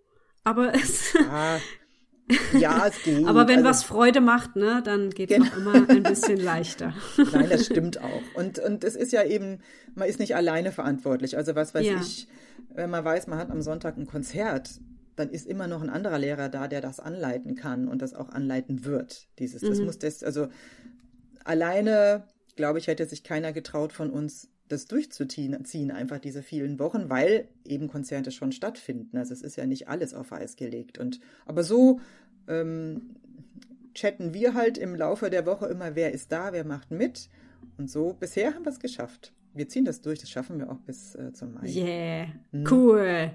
[0.45, 1.13] aber es.
[1.13, 1.61] Ja,
[2.57, 3.27] ja es geht.
[3.27, 5.57] aber wenn also, was Freude macht, ne, dann geht es genau.
[5.57, 6.95] immer ein bisschen leichter.
[7.33, 8.23] Nein, das stimmt auch.
[8.35, 9.61] Und, und es ist ja eben,
[9.97, 11.37] man ist nicht alleine verantwortlich.
[11.37, 12.01] Also was weiß ja.
[12.01, 12.29] ich,
[12.73, 14.81] wenn man weiß, man hat am Sonntag ein Konzert,
[15.17, 18.29] dann ist immer noch ein anderer Lehrer da, der das anleiten kann und das auch
[18.29, 19.27] anleiten wird.
[19.41, 19.69] Dieses, mhm.
[19.71, 20.47] das muss das, also
[21.43, 26.79] alleine, glaube ich, hätte sich keiner getraut von uns das durchzuziehen, ziehen, einfach diese vielen
[26.79, 29.17] Wochen, weil eben Konzerte schon stattfinden.
[29.17, 30.99] Also es ist ja nicht alles auf Eis gelegt.
[30.99, 32.01] Und aber so
[32.47, 33.17] ähm,
[33.95, 37.29] chatten wir halt im Laufe der Woche immer, wer ist da, wer macht mit.
[37.77, 39.33] Und so bisher haben wir es geschafft.
[39.55, 41.67] Wir ziehen das durch, das schaffen wir auch bis äh, zum Mai.
[41.69, 42.67] Yeah, mhm.
[42.71, 43.31] cool.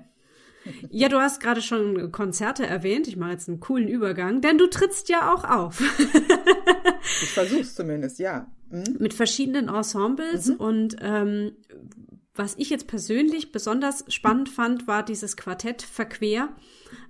[0.90, 3.08] Ja, du hast gerade schon Konzerte erwähnt.
[3.08, 5.82] Ich mache jetzt einen coolen Übergang, denn du trittst ja auch auf.
[7.22, 8.48] ich versuch's zumindest, ja.
[8.70, 8.98] Mhm.
[9.00, 10.56] Mit verschiedenen Ensembles mhm.
[10.56, 11.52] und ähm,
[12.36, 16.50] was ich jetzt persönlich besonders spannend fand, war dieses Quartett Verquer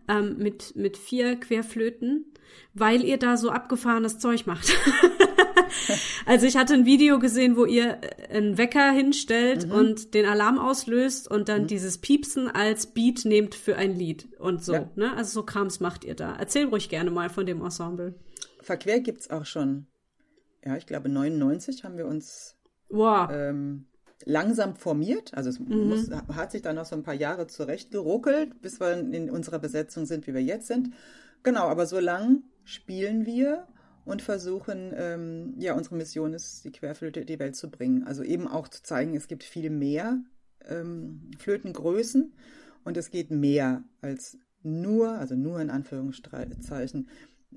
[0.10, 2.26] ähm, mit, mit vier Querflöten,
[2.74, 4.74] weil ihr da so abgefahrenes Zeug macht.
[6.26, 9.74] also ich hatte ein Video gesehen, wo ihr einen Wecker hinstellt mhm.
[9.74, 11.68] und den Alarm auslöst und dann mhm.
[11.68, 14.74] dieses Piepsen als Beat nehmt für ein Lied und so.
[14.74, 14.90] Ja.
[14.96, 15.16] Ne?
[15.16, 16.36] Also so Krams macht ihr da.
[16.36, 18.16] Erzähl ruhig gerne mal von dem Ensemble.
[18.62, 19.88] Verquer gibt's auch schon.
[20.66, 22.56] Ja, ich glaube 99 haben wir uns
[22.90, 23.30] wow.
[23.32, 23.86] ähm,
[24.26, 25.34] langsam formiert.
[25.34, 25.90] Also es mhm.
[25.90, 30.06] muss, hat sich da noch so ein paar Jahre zurechtgeruckelt, bis wir in unserer Besetzung
[30.06, 30.94] sind, wie wir jetzt sind.
[31.44, 33.68] Genau, aber so lang spielen wir
[34.06, 38.04] und versuchen, ähm, ja, unsere Mission ist, die Querflöte in die Welt zu bringen.
[38.04, 40.22] Also eben auch zu zeigen, es gibt viel mehr
[40.68, 42.34] ähm, Flötengrößen
[42.84, 47.08] und es geht mehr als nur, also nur in Anführungszeichen,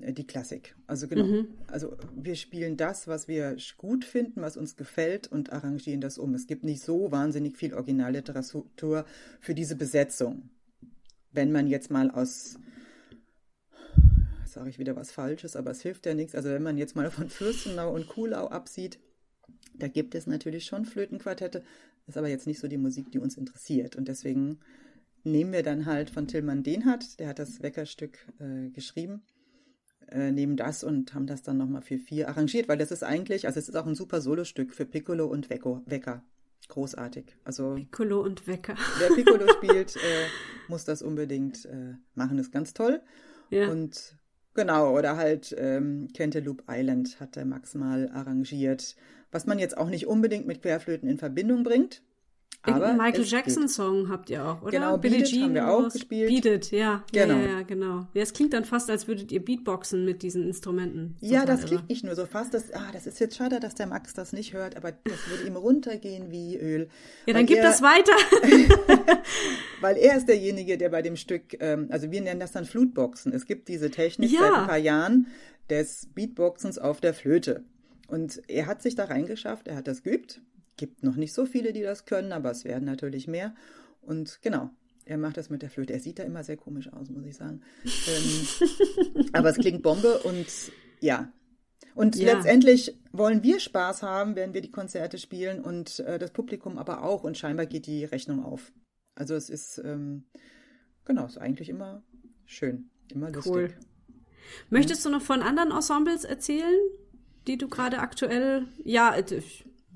[0.01, 0.75] äh, die Klassik.
[0.87, 1.25] Also genau.
[1.25, 1.47] Mhm.
[1.67, 6.33] Also wir spielen das, was wir gut finden, was uns gefällt und arrangieren das um.
[6.33, 9.05] Es gibt nicht so wahnsinnig viel Originalliteratur
[9.39, 10.49] für diese Besetzung.
[11.31, 12.57] Wenn man jetzt mal aus
[14.57, 16.33] sage ich wieder was Falsches, aber es hilft ja nichts.
[16.33, 18.97] Also wenn man jetzt mal von Fürstenau und Kuhlau absieht,
[19.75, 21.63] da gibt es natürlich schon Flötenquartette,
[22.07, 23.95] ist aber jetzt nicht so die Musik, die uns interessiert.
[23.95, 24.59] Und deswegen
[25.23, 29.21] nehmen wir dann halt von Tillmann Denhardt, der hat das Weckerstück äh, geschrieben,
[30.09, 33.45] äh, nehmen das und haben das dann nochmal für vier arrangiert, weil das ist eigentlich,
[33.45, 36.23] also es ist auch ein super Solostück für Piccolo und Wecko, Wecker.
[36.67, 37.35] Großartig.
[37.43, 38.75] Also Piccolo und Wecker.
[38.97, 40.25] Wer Piccolo spielt, äh,
[40.67, 42.39] muss das unbedingt äh, machen.
[42.39, 43.01] Ist ganz toll.
[43.51, 43.69] Ja.
[43.69, 44.17] Und
[44.57, 48.97] genau, oder halt ähm, Cantaloupe Island hat der Max mal arrangiert,
[49.31, 52.01] was man jetzt auch nicht unbedingt mit Querflöten in Verbindung bringt.
[52.63, 54.71] Aber Michael Jackson-Song habt ihr auch, oder?
[54.71, 56.29] Genau, Billie Jean haben wir auch gespielt.
[56.29, 57.03] Beat It, ja.
[57.13, 57.35] Genau.
[57.35, 58.07] Ja, ja, genau.
[58.13, 61.15] Ja, es klingt dann fast, als würdet ihr Beatboxen mit diesen Instrumenten.
[61.21, 62.53] Ja, das klingt nicht nur so fast.
[62.53, 65.47] Das, ah, das ist jetzt schade, dass der Max das nicht hört, aber das würde
[65.47, 66.89] ihm runtergehen wie Öl.
[67.25, 68.11] Ja, dann gib er, das weiter.
[69.81, 73.31] weil er ist derjenige, der bei dem Stück, ähm, also wir nennen das dann Flutboxen.
[73.33, 74.39] Es gibt diese Technik ja.
[74.41, 75.27] seit ein paar Jahren
[75.69, 77.63] des Beatboxens auf der Flöte.
[78.07, 80.41] Und er hat sich da reingeschafft, er hat das geübt
[80.77, 83.53] gibt noch nicht so viele, die das können, aber es werden natürlich mehr.
[84.01, 84.69] Und genau,
[85.05, 85.93] er macht das mit der Flöte.
[85.93, 87.61] Er sieht da immer sehr komisch aus, muss ich sagen.
[87.85, 90.47] ähm, aber es klingt Bombe und
[90.99, 91.31] ja.
[91.95, 92.33] Und ja.
[92.33, 97.03] letztendlich wollen wir Spaß haben, wenn wir die Konzerte spielen und äh, das Publikum aber
[97.03, 97.23] auch.
[97.23, 98.71] Und scheinbar geht die Rechnung auf.
[99.15, 100.25] Also es ist, ähm,
[101.05, 102.03] genau, es ist eigentlich immer
[102.45, 103.51] schön, immer lustig.
[103.51, 103.73] Cool.
[104.69, 106.79] Möchtest du noch von anderen Ensembles erzählen,
[107.47, 109.41] die du gerade aktuell, ja, äh,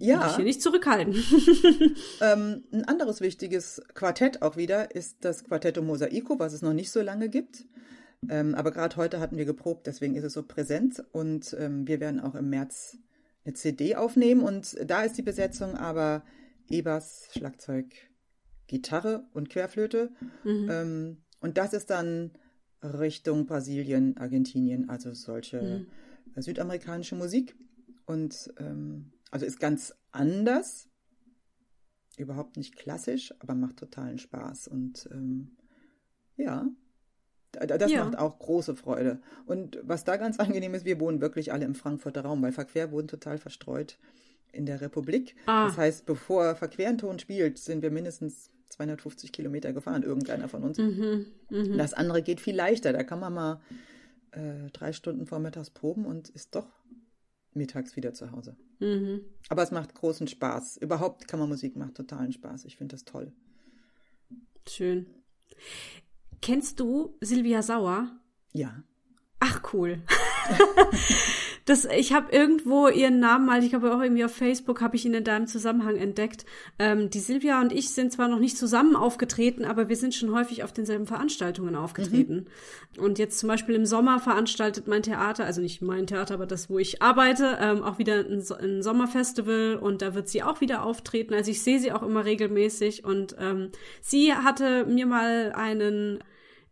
[0.01, 0.27] ja.
[0.27, 1.13] Dich hier nicht zurückhalten.
[2.21, 6.91] ähm, ein anderes wichtiges Quartett auch wieder ist das Quartetto Mosaico, was es noch nicht
[6.91, 7.65] so lange gibt.
[8.29, 11.03] Ähm, aber gerade heute hatten wir geprobt, deswegen ist es so präsent.
[11.11, 12.97] Und ähm, wir werden auch im März
[13.45, 14.41] eine CD aufnehmen.
[14.41, 16.23] Und da ist die Besetzung aber
[16.69, 17.93] Ebers, Schlagzeug,
[18.67, 20.11] Gitarre und Querflöte.
[20.43, 20.69] Mhm.
[20.69, 22.31] Ähm, und das ist dann
[22.83, 25.85] Richtung Brasilien, Argentinien, also solche
[26.35, 26.41] mhm.
[26.41, 27.55] südamerikanische Musik.
[28.05, 30.89] Und ähm, also ist ganz anders,
[32.17, 34.67] überhaupt nicht klassisch, aber macht totalen Spaß.
[34.67, 35.57] Und ähm,
[36.37, 36.67] ja,
[37.51, 38.03] das ja.
[38.03, 39.21] macht auch große Freude.
[39.45, 42.91] Und was da ganz angenehm ist, wir wohnen wirklich alle im Frankfurter Raum, weil Verquer
[42.91, 43.97] wurden total verstreut
[44.51, 45.35] in der Republik.
[45.45, 45.67] Ah.
[45.67, 50.63] Das heißt, bevor Verquer einen Ton spielt, sind wir mindestens 250 Kilometer gefahren, irgendeiner von
[50.63, 50.77] uns.
[50.77, 51.77] Mhm, mh.
[51.77, 52.93] Das andere geht viel leichter.
[52.93, 53.61] Da kann man mal
[54.31, 56.67] äh, drei Stunden vormittags proben und ist doch
[57.53, 58.55] mittags wieder zu Hause.
[58.79, 59.21] Mhm.
[59.49, 60.77] Aber es macht großen Spaß.
[60.77, 62.65] Überhaupt Kammermusik macht totalen Spaß.
[62.65, 63.31] Ich finde das toll.
[64.67, 65.07] Schön.
[66.41, 68.09] Kennst du Silvia Sauer?
[68.53, 68.83] Ja.
[69.39, 70.01] Ach cool.
[71.71, 75.05] das, ich habe irgendwo ihren Namen mal, ich glaube auch irgendwie auf Facebook, habe ich
[75.05, 76.45] ihn in deinem Zusammenhang entdeckt.
[76.77, 80.33] Ähm, die Silvia und ich sind zwar noch nicht zusammen aufgetreten, aber wir sind schon
[80.33, 82.47] häufig auf denselben Veranstaltungen aufgetreten.
[82.97, 83.03] Mhm.
[83.03, 86.69] Und jetzt zum Beispiel im Sommer veranstaltet mein Theater, also nicht mein Theater, aber das,
[86.69, 90.83] wo ich arbeite, ähm, auch wieder ein, ein, Sommerfestival und da wird sie auch wieder
[90.83, 91.33] auftreten.
[91.33, 93.69] Also ich sehe sie auch immer regelmäßig und ähm,
[94.01, 96.19] sie hatte mir mal einen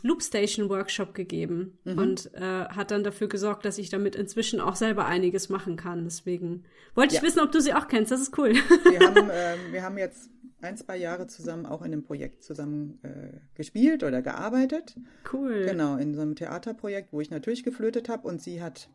[0.01, 1.97] Loopstation Workshop gegeben mhm.
[1.97, 6.05] und äh, hat dann dafür gesorgt, dass ich damit inzwischen auch selber einiges machen kann.
[6.05, 6.63] Deswegen
[6.95, 7.27] wollte ich ja.
[7.27, 8.11] wissen, ob du sie auch kennst.
[8.11, 8.53] Das ist cool.
[8.53, 10.29] Wir haben, äh, wir haben jetzt
[10.61, 14.95] ein, zwei Jahre zusammen auch in einem Projekt zusammen äh, gespielt oder gearbeitet.
[15.31, 15.65] Cool.
[15.65, 18.89] Genau, in so einem Theaterprojekt, wo ich natürlich geflötet habe und sie hat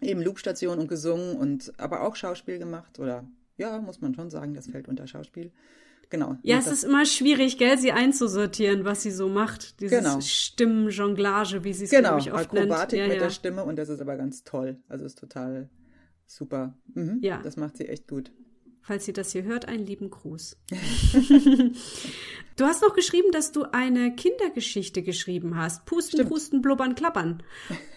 [0.00, 4.54] eben Loopstation und gesungen und aber auch Schauspiel gemacht oder ja, muss man schon sagen,
[4.54, 5.50] das fällt unter Schauspiel.
[6.10, 6.36] Genau.
[6.42, 9.80] Ja, es ist immer schwierig, gell, sie einzusortieren, was sie so macht.
[9.80, 10.20] Dieses genau.
[10.20, 13.12] Stimmenjonglage, wie sie es, genau, ich, oft Akrobatik nennt.
[13.12, 13.24] mit ja.
[13.24, 14.78] der Stimme und das ist aber ganz toll.
[14.88, 15.68] Also ist total
[16.26, 16.74] super.
[16.94, 17.40] Mhm, ja.
[17.42, 18.30] Das macht sie echt gut.
[18.88, 20.56] Falls sie das hier hört, einen lieben Gruß.
[22.56, 25.84] du hast noch geschrieben, dass du eine Kindergeschichte geschrieben hast.
[25.84, 26.30] Pusten, Stimmt.
[26.30, 27.42] Pusten, Blubbern, Klappern.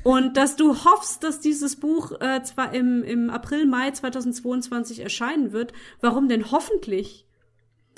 [0.03, 5.53] Und dass du hoffst, dass dieses Buch äh, zwar im, im April, Mai 2022 erscheinen
[5.53, 5.71] wird.
[6.01, 7.25] Warum denn hoffentlich?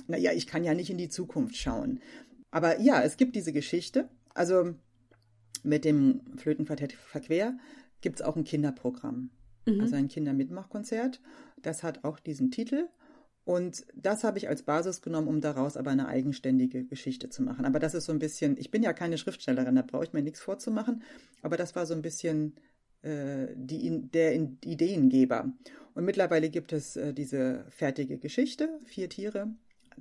[0.08, 2.00] Naja, ich kann ja nicht in die Zukunft schauen.
[2.52, 4.10] Aber ja, es gibt diese Geschichte.
[4.34, 4.76] Also
[5.64, 7.58] mit dem Flötenquartett Verquer
[8.02, 9.32] gibt es auch ein Kinderprogramm.
[9.66, 9.82] Mhm.
[9.82, 11.22] Also ein Kindermitmachkonzert.
[11.62, 12.90] Das hat auch diesen Titel.
[13.46, 17.66] Und das habe ich als Basis genommen, um daraus aber eine eigenständige Geschichte zu machen.
[17.66, 20.22] Aber das ist so ein bisschen, ich bin ja keine Schriftstellerin, da brauche ich mir
[20.22, 21.04] nichts vorzumachen.
[21.42, 22.56] Aber das war so ein bisschen
[23.02, 25.52] äh, die, der Ideengeber.
[25.94, 29.54] Und mittlerweile gibt es äh, diese fertige Geschichte, vier Tiere.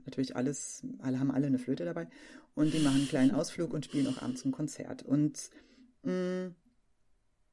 [0.05, 2.09] Natürlich alles, alle haben alle eine Flöte dabei.
[2.55, 5.03] Und die machen einen kleinen Ausflug und spielen auch abends ein Konzert.
[5.03, 5.51] Und
[6.03, 6.55] mh, mm,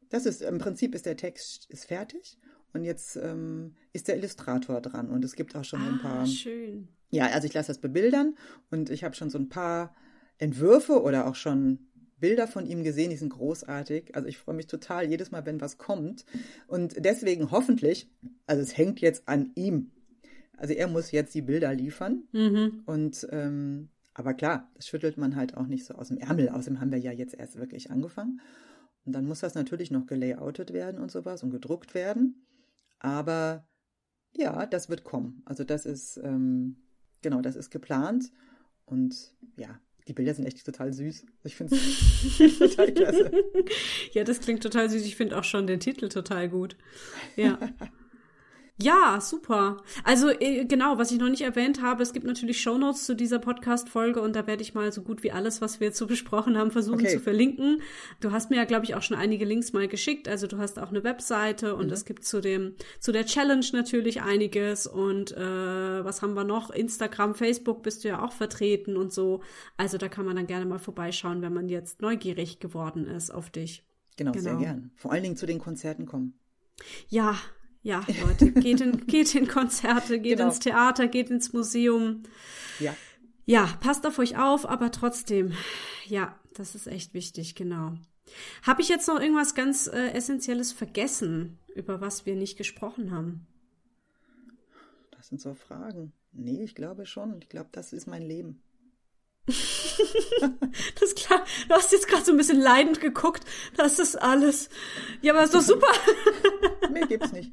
[0.09, 2.37] das ist, im Prinzip ist der Text ist fertig.
[2.73, 6.25] Und jetzt ähm, ist der Illustrator dran und es gibt auch schon ah, ein paar.
[6.27, 6.87] Schön.
[7.09, 8.35] Ja, also ich lasse das bebildern
[8.69, 9.95] und ich habe schon so ein paar
[10.37, 11.79] Entwürfe oder auch schon
[12.19, 14.15] Bilder von ihm gesehen, die sind großartig.
[14.15, 16.25] Also ich freue mich total jedes Mal, wenn was kommt.
[16.67, 18.09] Und deswegen hoffentlich,
[18.45, 19.91] also es hängt jetzt an ihm.
[20.59, 22.23] Also er muss jetzt die Bilder liefern.
[22.31, 22.83] Mhm.
[22.85, 26.49] Und ähm, aber klar, das schüttelt man halt auch nicht so aus dem Ärmel.
[26.49, 28.41] Außerdem haben wir ja jetzt erst wirklich angefangen.
[29.05, 32.45] Und dann muss das natürlich noch gelayoutet werden und sowas und gedruckt werden.
[32.99, 33.65] Aber
[34.33, 35.41] ja, das wird kommen.
[35.45, 36.75] Also das ist, ähm,
[37.21, 38.31] genau, das ist geplant.
[38.85, 41.25] Und ja, die Bilder sind echt total süß.
[41.43, 43.31] Ich finde es total klasse.
[44.11, 45.05] Ja, das klingt total süß.
[45.05, 46.75] Ich finde auch schon den Titel total gut.
[47.35, 47.57] Ja.
[48.81, 49.83] Ja, super.
[50.05, 53.37] Also äh, genau, was ich noch nicht erwähnt habe, es gibt natürlich Shownotes zu dieser
[53.37, 56.57] Podcast-Folge und da werde ich mal so gut wie alles, was wir jetzt so besprochen
[56.57, 57.09] haben, versuchen okay.
[57.09, 57.81] zu verlinken.
[58.21, 60.29] Du hast mir ja, glaube ich, auch schon einige Links mal geschickt.
[60.29, 61.93] Also du hast auch eine Webseite und mhm.
[61.93, 66.69] es gibt zu dem zu der Challenge natürlich einiges und äh, was haben wir noch?
[66.69, 69.41] Instagram, Facebook bist du ja auch vertreten und so.
[69.75, 73.49] Also da kann man dann gerne mal vorbeischauen, wenn man jetzt neugierig geworden ist auf
[73.49, 73.83] dich.
[74.15, 74.43] Genau, genau.
[74.43, 74.91] sehr gern.
[74.95, 76.39] Vor allen Dingen zu den Konzerten kommen.
[77.09, 77.37] Ja,
[77.81, 80.49] ja, Leute, geht in, geht in Konzerte, geht genau.
[80.49, 82.23] ins Theater, geht ins Museum.
[82.79, 82.95] Ja.
[83.45, 85.53] Ja, passt auf euch auf, aber trotzdem,
[86.05, 87.95] ja, das ist echt wichtig, genau.
[88.61, 93.47] Habe ich jetzt noch irgendwas ganz äh, Essentielles vergessen, über was wir nicht gesprochen haben?
[95.11, 96.13] Das sind so Fragen.
[96.31, 97.41] Nee, ich glaube schon.
[97.41, 98.61] Ich glaube, das ist mein Leben.
[100.95, 101.43] das ist klar.
[101.67, 103.43] Du hast jetzt gerade so ein bisschen leidend geguckt.
[103.77, 104.69] Das ist alles.
[105.21, 105.87] Ja, aber ist doch super.
[106.91, 107.51] Mehr gibt's nicht.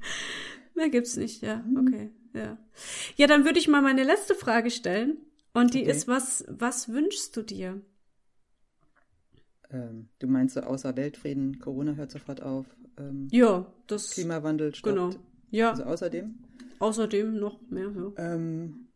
[0.74, 1.64] Mehr gibt's nicht, ja.
[1.78, 2.58] Okay, ja.
[3.16, 5.18] Ja, dann würde ich mal meine letzte Frage stellen.
[5.54, 5.90] Und die okay.
[5.90, 7.80] ist, was, was wünschst du dir?
[9.70, 12.66] Ähm, du meinst so außer Weltfrieden, Corona hört sofort auf.
[12.98, 14.10] Ähm, ja, das.
[14.10, 14.94] Klimawandel stoppt.
[14.94, 15.10] Genau.
[15.50, 15.70] Ja.
[15.70, 16.34] Also außerdem?
[16.78, 18.12] Außerdem noch mehr, ja.
[18.34, 18.88] Ähm, hm,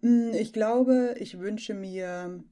[0.00, 2.42] ich glaube, ich wünsche mir,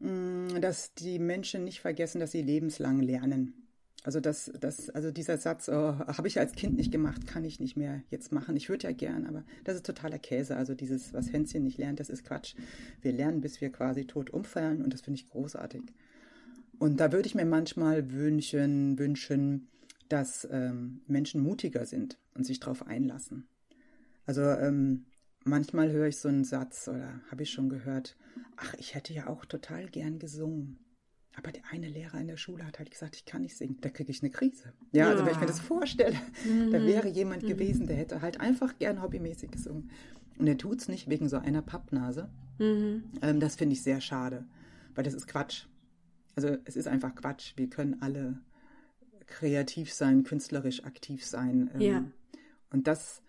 [0.00, 3.54] hm, dass die Menschen nicht vergessen, dass sie lebenslang lernen.
[4.02, 7.60] Also das, das, also dieser Satz, oh, habe ich als Kind nicht gemacht, kann ich
[7.60, 8.56] nicht mehr jetzt machen.
[8.56, 10.56] Ich würde ja gern, aber das ist totaler Käse.
[10.56, 12.54] Also dieses, was Hänschen nicht lernt, das ist Quatsch.
[13.02, 15.82] Wir lernen, bis wir quasi tot umfallen und das finde ich großartig.
[16.78, 19.68] Und da würde ich mir manchmal wünschen, wünschen,
[20.08, 23.46] dass ähm, Menschen mutiger sind und sich darauf einlassen.
[24.24, 25.04] Also ähm,
[25.50, 28.16] manchmal höre ich so einen Satz oder habe ich schon gehört,
[28.56, 30.78] ach, ich hätte ja auch total gern gesungen.
[31.36, 33.78] Aber der eine Lehrer in der Schule hat halt gesagt, ich kann nicht singen.
[33.80, 34.72] Da kriege ich eine Krise.
[34.92, 36.72] Ja, ja, also wenn ich mir das vorstelle, mhm.
[36.72, 37.48] da wäre jemand mhm.
[37.48, 39.90] gewesen, der hätte halt einfach gern hobbymäßig gesungen.
[40.38, 42.30] Und er tut es nicht wegen so einer Pappnase.
[42.58, 43.04] Mhm.
[43.22, 44.44] Ähm, das finde ich sehr schade,
[44.94, 45.66] weil das ist Quatsch.
[46.34, 47.52] Also es ist einfach Quatsch.
[47.56, 48.40] Wir können alle
[49.26, 51.70] kreativ sein, künstlerisch aktiv sein.
[51.74, 52.04] Ähm, ja.
[52.70, 53.22] Und das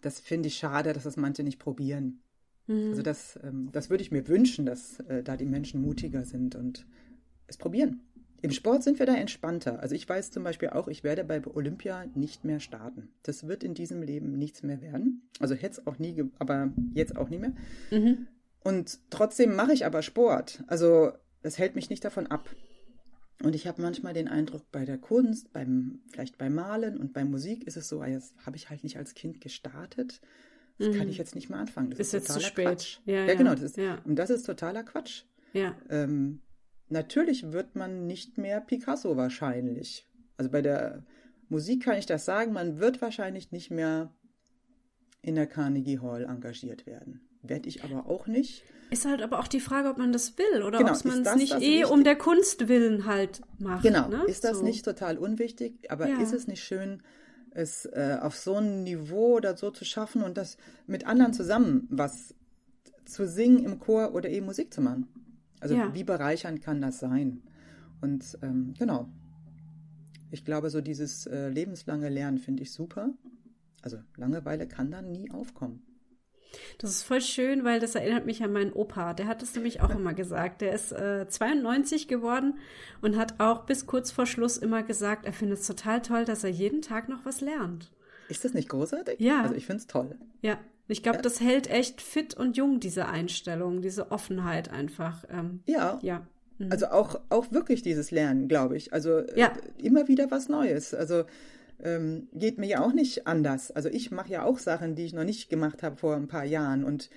[0.00, 2.22] das finde ich schade, dass das manche nicht probieren.
[2.66, 2.90] Mhm.
[2.90, 6.54] Also das, ähm, das würde ich mir wünschen, dass äh, da die Menschen mutiger sind
[6.54, 6.86] und
[7.46, 8.00] es probieren.
[8.42, 9.80] Im Sport sind wir da entspannter.
[9.80, 13.08] Also ich weiß zum Beispiel auch, ich werde bei Olympia nicht mehr starten.
[13.22, 15.28] Das wird in diesem Leben nichts mehr werden.
[15.40, 17.52] Also hätte es auch nie, aber jetzt auch nie mehr.
[17.90, 18.28] Mhm.
[18.62, 20.64] Und trotzdem mache ich aber Sport.
[20.68, 22.48] Also das hält mich nicht davon ab.
[23.42, 27.24] Und ich habe manchmal den Eindruck, bei der Kunst, beim, vielleicht beim Malen und bei
[27.24, 30.20] Musik ist es so, jetzt habe ich halt nicht als Kind gestartet.
[30.78, 30.98] Das mhm.
[30.98, 31.90] kann ich jetzt nicht mehr anfangen.
[31.90, 32.66] Das ist, ist jetzt zu spät.
[32.66, 32.98] Quatsch.
[33.06, 33.52] Ja, ja, genau.
[33.52, 33.98] Das ist, ja.
[34.04, 35.24] Und das ist totaler Quatsch.
[35.52, 35.74] Ja.
[35.88, 36.40] Ähm,
[36.88, 40.06] natürlich wird man nicht mehr Picasso wahrscheinlich.
[40.36, 41.04] Also bei der
[41.48, 44.12] Musik kann ich das sagen, man wird wahrscheinlich nicht mehr
[45.22, 47.20] in der Carnegie Hall engagiert werden.
[47.42, 48.64] Werde ich aber auch nicht.
[48.90, 51.36] Ist halt aber auch die Frage, ob man das will oder genau, ob man es
[51.36, 51.90] nicht eh wichtig?
[51.90, 53.84] um der Kunst willen halt macht.
[53.84, 54.24] Genau, ne?
[54.26, 54.64] ist das so.
[54.64, 56.20] nicht total unwichtig, aber ja.
[56.20, 57.02] ist es nicht schön,
[57.50, 61.86] es äh, auf so ein Niveau oder so zu schaffen und das mit anderen zusammen
[61.90, 62.34] was
[63.04, 65.08] zu singen im Chor oder eben Musik zu machen?
[65.60, 65.94] Also ja.
[65.94, 67.42] wie bereichernd kann das sein?
[68.00, 69.08] Und ähm, genau,
[70.30, 73.10] ich glaube, so dieses äh, lebenslange Lernen finde ich super.
[73.82, 75.82] Also Langeweile kann dann nie aufkommen.
[76.78, 79.14] Das ist voll schön, weil das erinnert mich an meinen Opa.
[79.14, 80.60] Der hat es nämlich auch immer gesagt.
[80.60, 82.58] Der ist äh, 92 geworden
[83.02, 86.44] und hat auch bis kurz vor Schluss immer gesagt, er findet es total toll, dass
[86.44, 87.90] er jeden Tag noch was lernt.
[88.28, 89.18] Ist das nicht großartig?
[89.18, 89.42] Ja.
[89.42, 90.16] Also ich finde es toll.
[90.40, 90.58] Ja.
[90.88, 91.22] Ich glaube, ja.
[91.22, 95.24] das hält echt fit und jung, diese Einstellung, diese Offenheit einfach.
[95.30, 95.98] Ähm, ja.
[96.02, 96.26] Ja.
[96.58, 96.72] Mhm.
[96.72, 98.92] Also auch, auch wirklich dieses Lernen, glaube ich.
[98.92, 99.48] Also ja.
[99.48, 100.94] äh, immer wieder was Neues.
[100.94, 101.24] Also
[101.82, 103.70] ähm, geht mir ja auch nicht anders.
[103.70, 106.44] Also ich mache ja auch Sachen, die ich noch nicht gemacht habe vor ein paar
[106.44, 107.10] Jahren und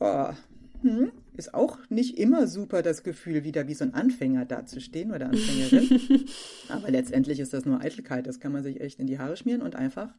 [0.00, 0.30] oh,
[0.82, 5.26] hm, ist auch nicht immer super das Gefühl, wieder wie so ein Anfänger dazustehen oder
[5.26, 6.26] Anfängerin.
[6.68, 8.26] Aber letztendlich ist das nur Eitelkeit.
[8.26, 10.10] Das kann man sich echt in die Haare schmieren und einfach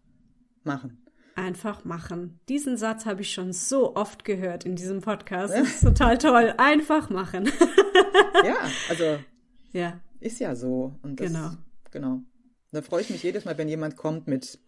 [0.63, 0.97] machen.
[1.35, 2.39] Einfach machen.
[2.47, 5.53] Diesen Satz habe ich schon so oft gehört in diesem Podcast.
[5.53, 6.53] Das ist total toll.
[6.57, 7.49] Einfach machen.
[8.45, 8.55] ja,
[8.87, 9.17] also
[9.71, 9.99] ja.
[10.19, 10.95] ist ja so.
[11.01, 11.51] Und das, genau.
[11.91, 12.21] Genau.
[12.73, 14.59] Da freue ich mich jedes Mal, wenn jemand kommt mit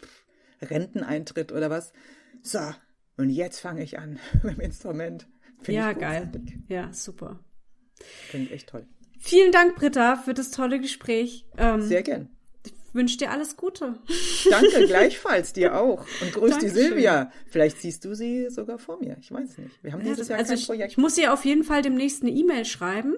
[0.61, 1.91] Renteneintritt oder was.
[2.43, 2.59] So,
[3.17, 5.27] und jetzt fange ich an mit dem Instrument.
[5.61, 6.31] Find ja, geil.
[6.67, 7.39] Ja, super.
[8.29, 8.85] Finde ich echt toll.
[9.19, 11.47] Vielen Dank, Britta, für das tolle Gespräch.
[11.57, 12.29] Ähm, Sehr gern.
[12.95, 13.99] Wünsche dir alles Gute.
[14.49, 16.05] Danke, gleichfalls dir auch.
[16.21, 16.59] Und grüß Dankeschön.
[16.61, 17.31] die Silvia.
[17.45, 19.17] Vielleicht siehst du sie sogar vor mir.
[19.19, 19.83] Ich weiß nicht.
[19.83, 20.91] Wir haben ja, dieses Jahr also kein ich, Projekt.
[20.93, 23.15] Ich muss ihr auf jeden Fall demnächst eine E-Mail schreiben.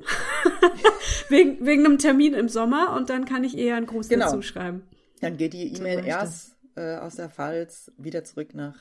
[1.29, 4.25] wegen, wegen einem Termin im Sommer und dann kann ich eher einen Gruß genau.
[4.25, 4.81] dazu schreiben.
[5.21, 8.75] Dann geht die E-Mail erst äh, aus der Pfalz wieder zurück nach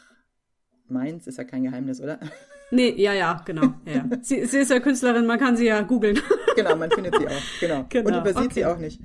[0.89, 1.27] Mainz.
[1.27, 2.19] Ist ja kein Geheimnis, oder?
[2.73, 3.75] Nee, ja, ja, genau.
[3.85, 4.09] Ja.
[4.23, 6.19] sie, sie ist ja Künstlerin, man kann sie ja googeln.
[6.57, 7.61] genau, man findet sie auch.
[7.61, 7.87] Genau.
[7.89, 8.09] genau.
[8.09, 8.55] Und übersieht okay.
[8.55, 9.01] sie auch nicht.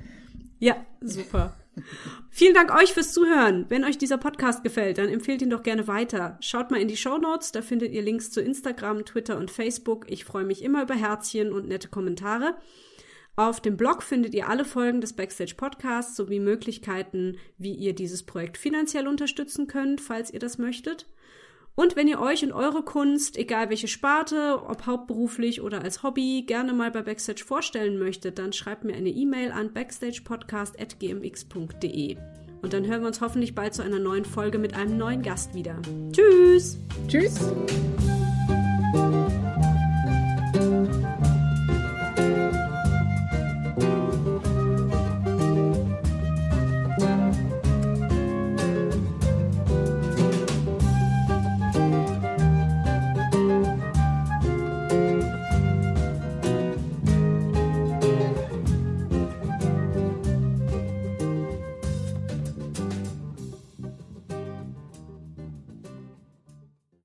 [0.58, 1.54] Ja, super.
[2.30, 3.65] Vielen Dank euch fürs Zuhören.
[3.69, 6.38] Wenn euch dieser Podcast gefällt, dann empfehlt ihn doch gerne weiter.
[6.41, 10.05] Schaut mal in die Show Notes, da findet ihr Links zu Instagram, Twitter und Facebook.
[10.09, 12.55] Ich freue mich immer über Herzchen und nette Kommentare.
[13.38, 18.24] Auf dem Blog findet ihr alle Folgen des Backstage Podcasts sowie Möglichkeiten, wie ihr dieses
[18.24, 21.07] Projekt finanziell unterstützen könnt, falls ihr das möchtet.
[21.76, 26.43] Und wenn ihr euch und eure Kunst, egal welche Sparte, ob hauptberuflich oder als Hobby,
[26.45, 32.17] gerne mal bei Backstage vorstellen möchtet, dann schreibt mir eine E-Mail an backstagepodcast.gmx.de.
[32.61, 35.55] Und dann hören wir uns hoffentlich bald zu einer neuen Folge mit einem neuen Gast
[35.55, 35.82] wieder.
[36.11, 36.78] Tschüss!
[37.07, 37.39] Tschüss!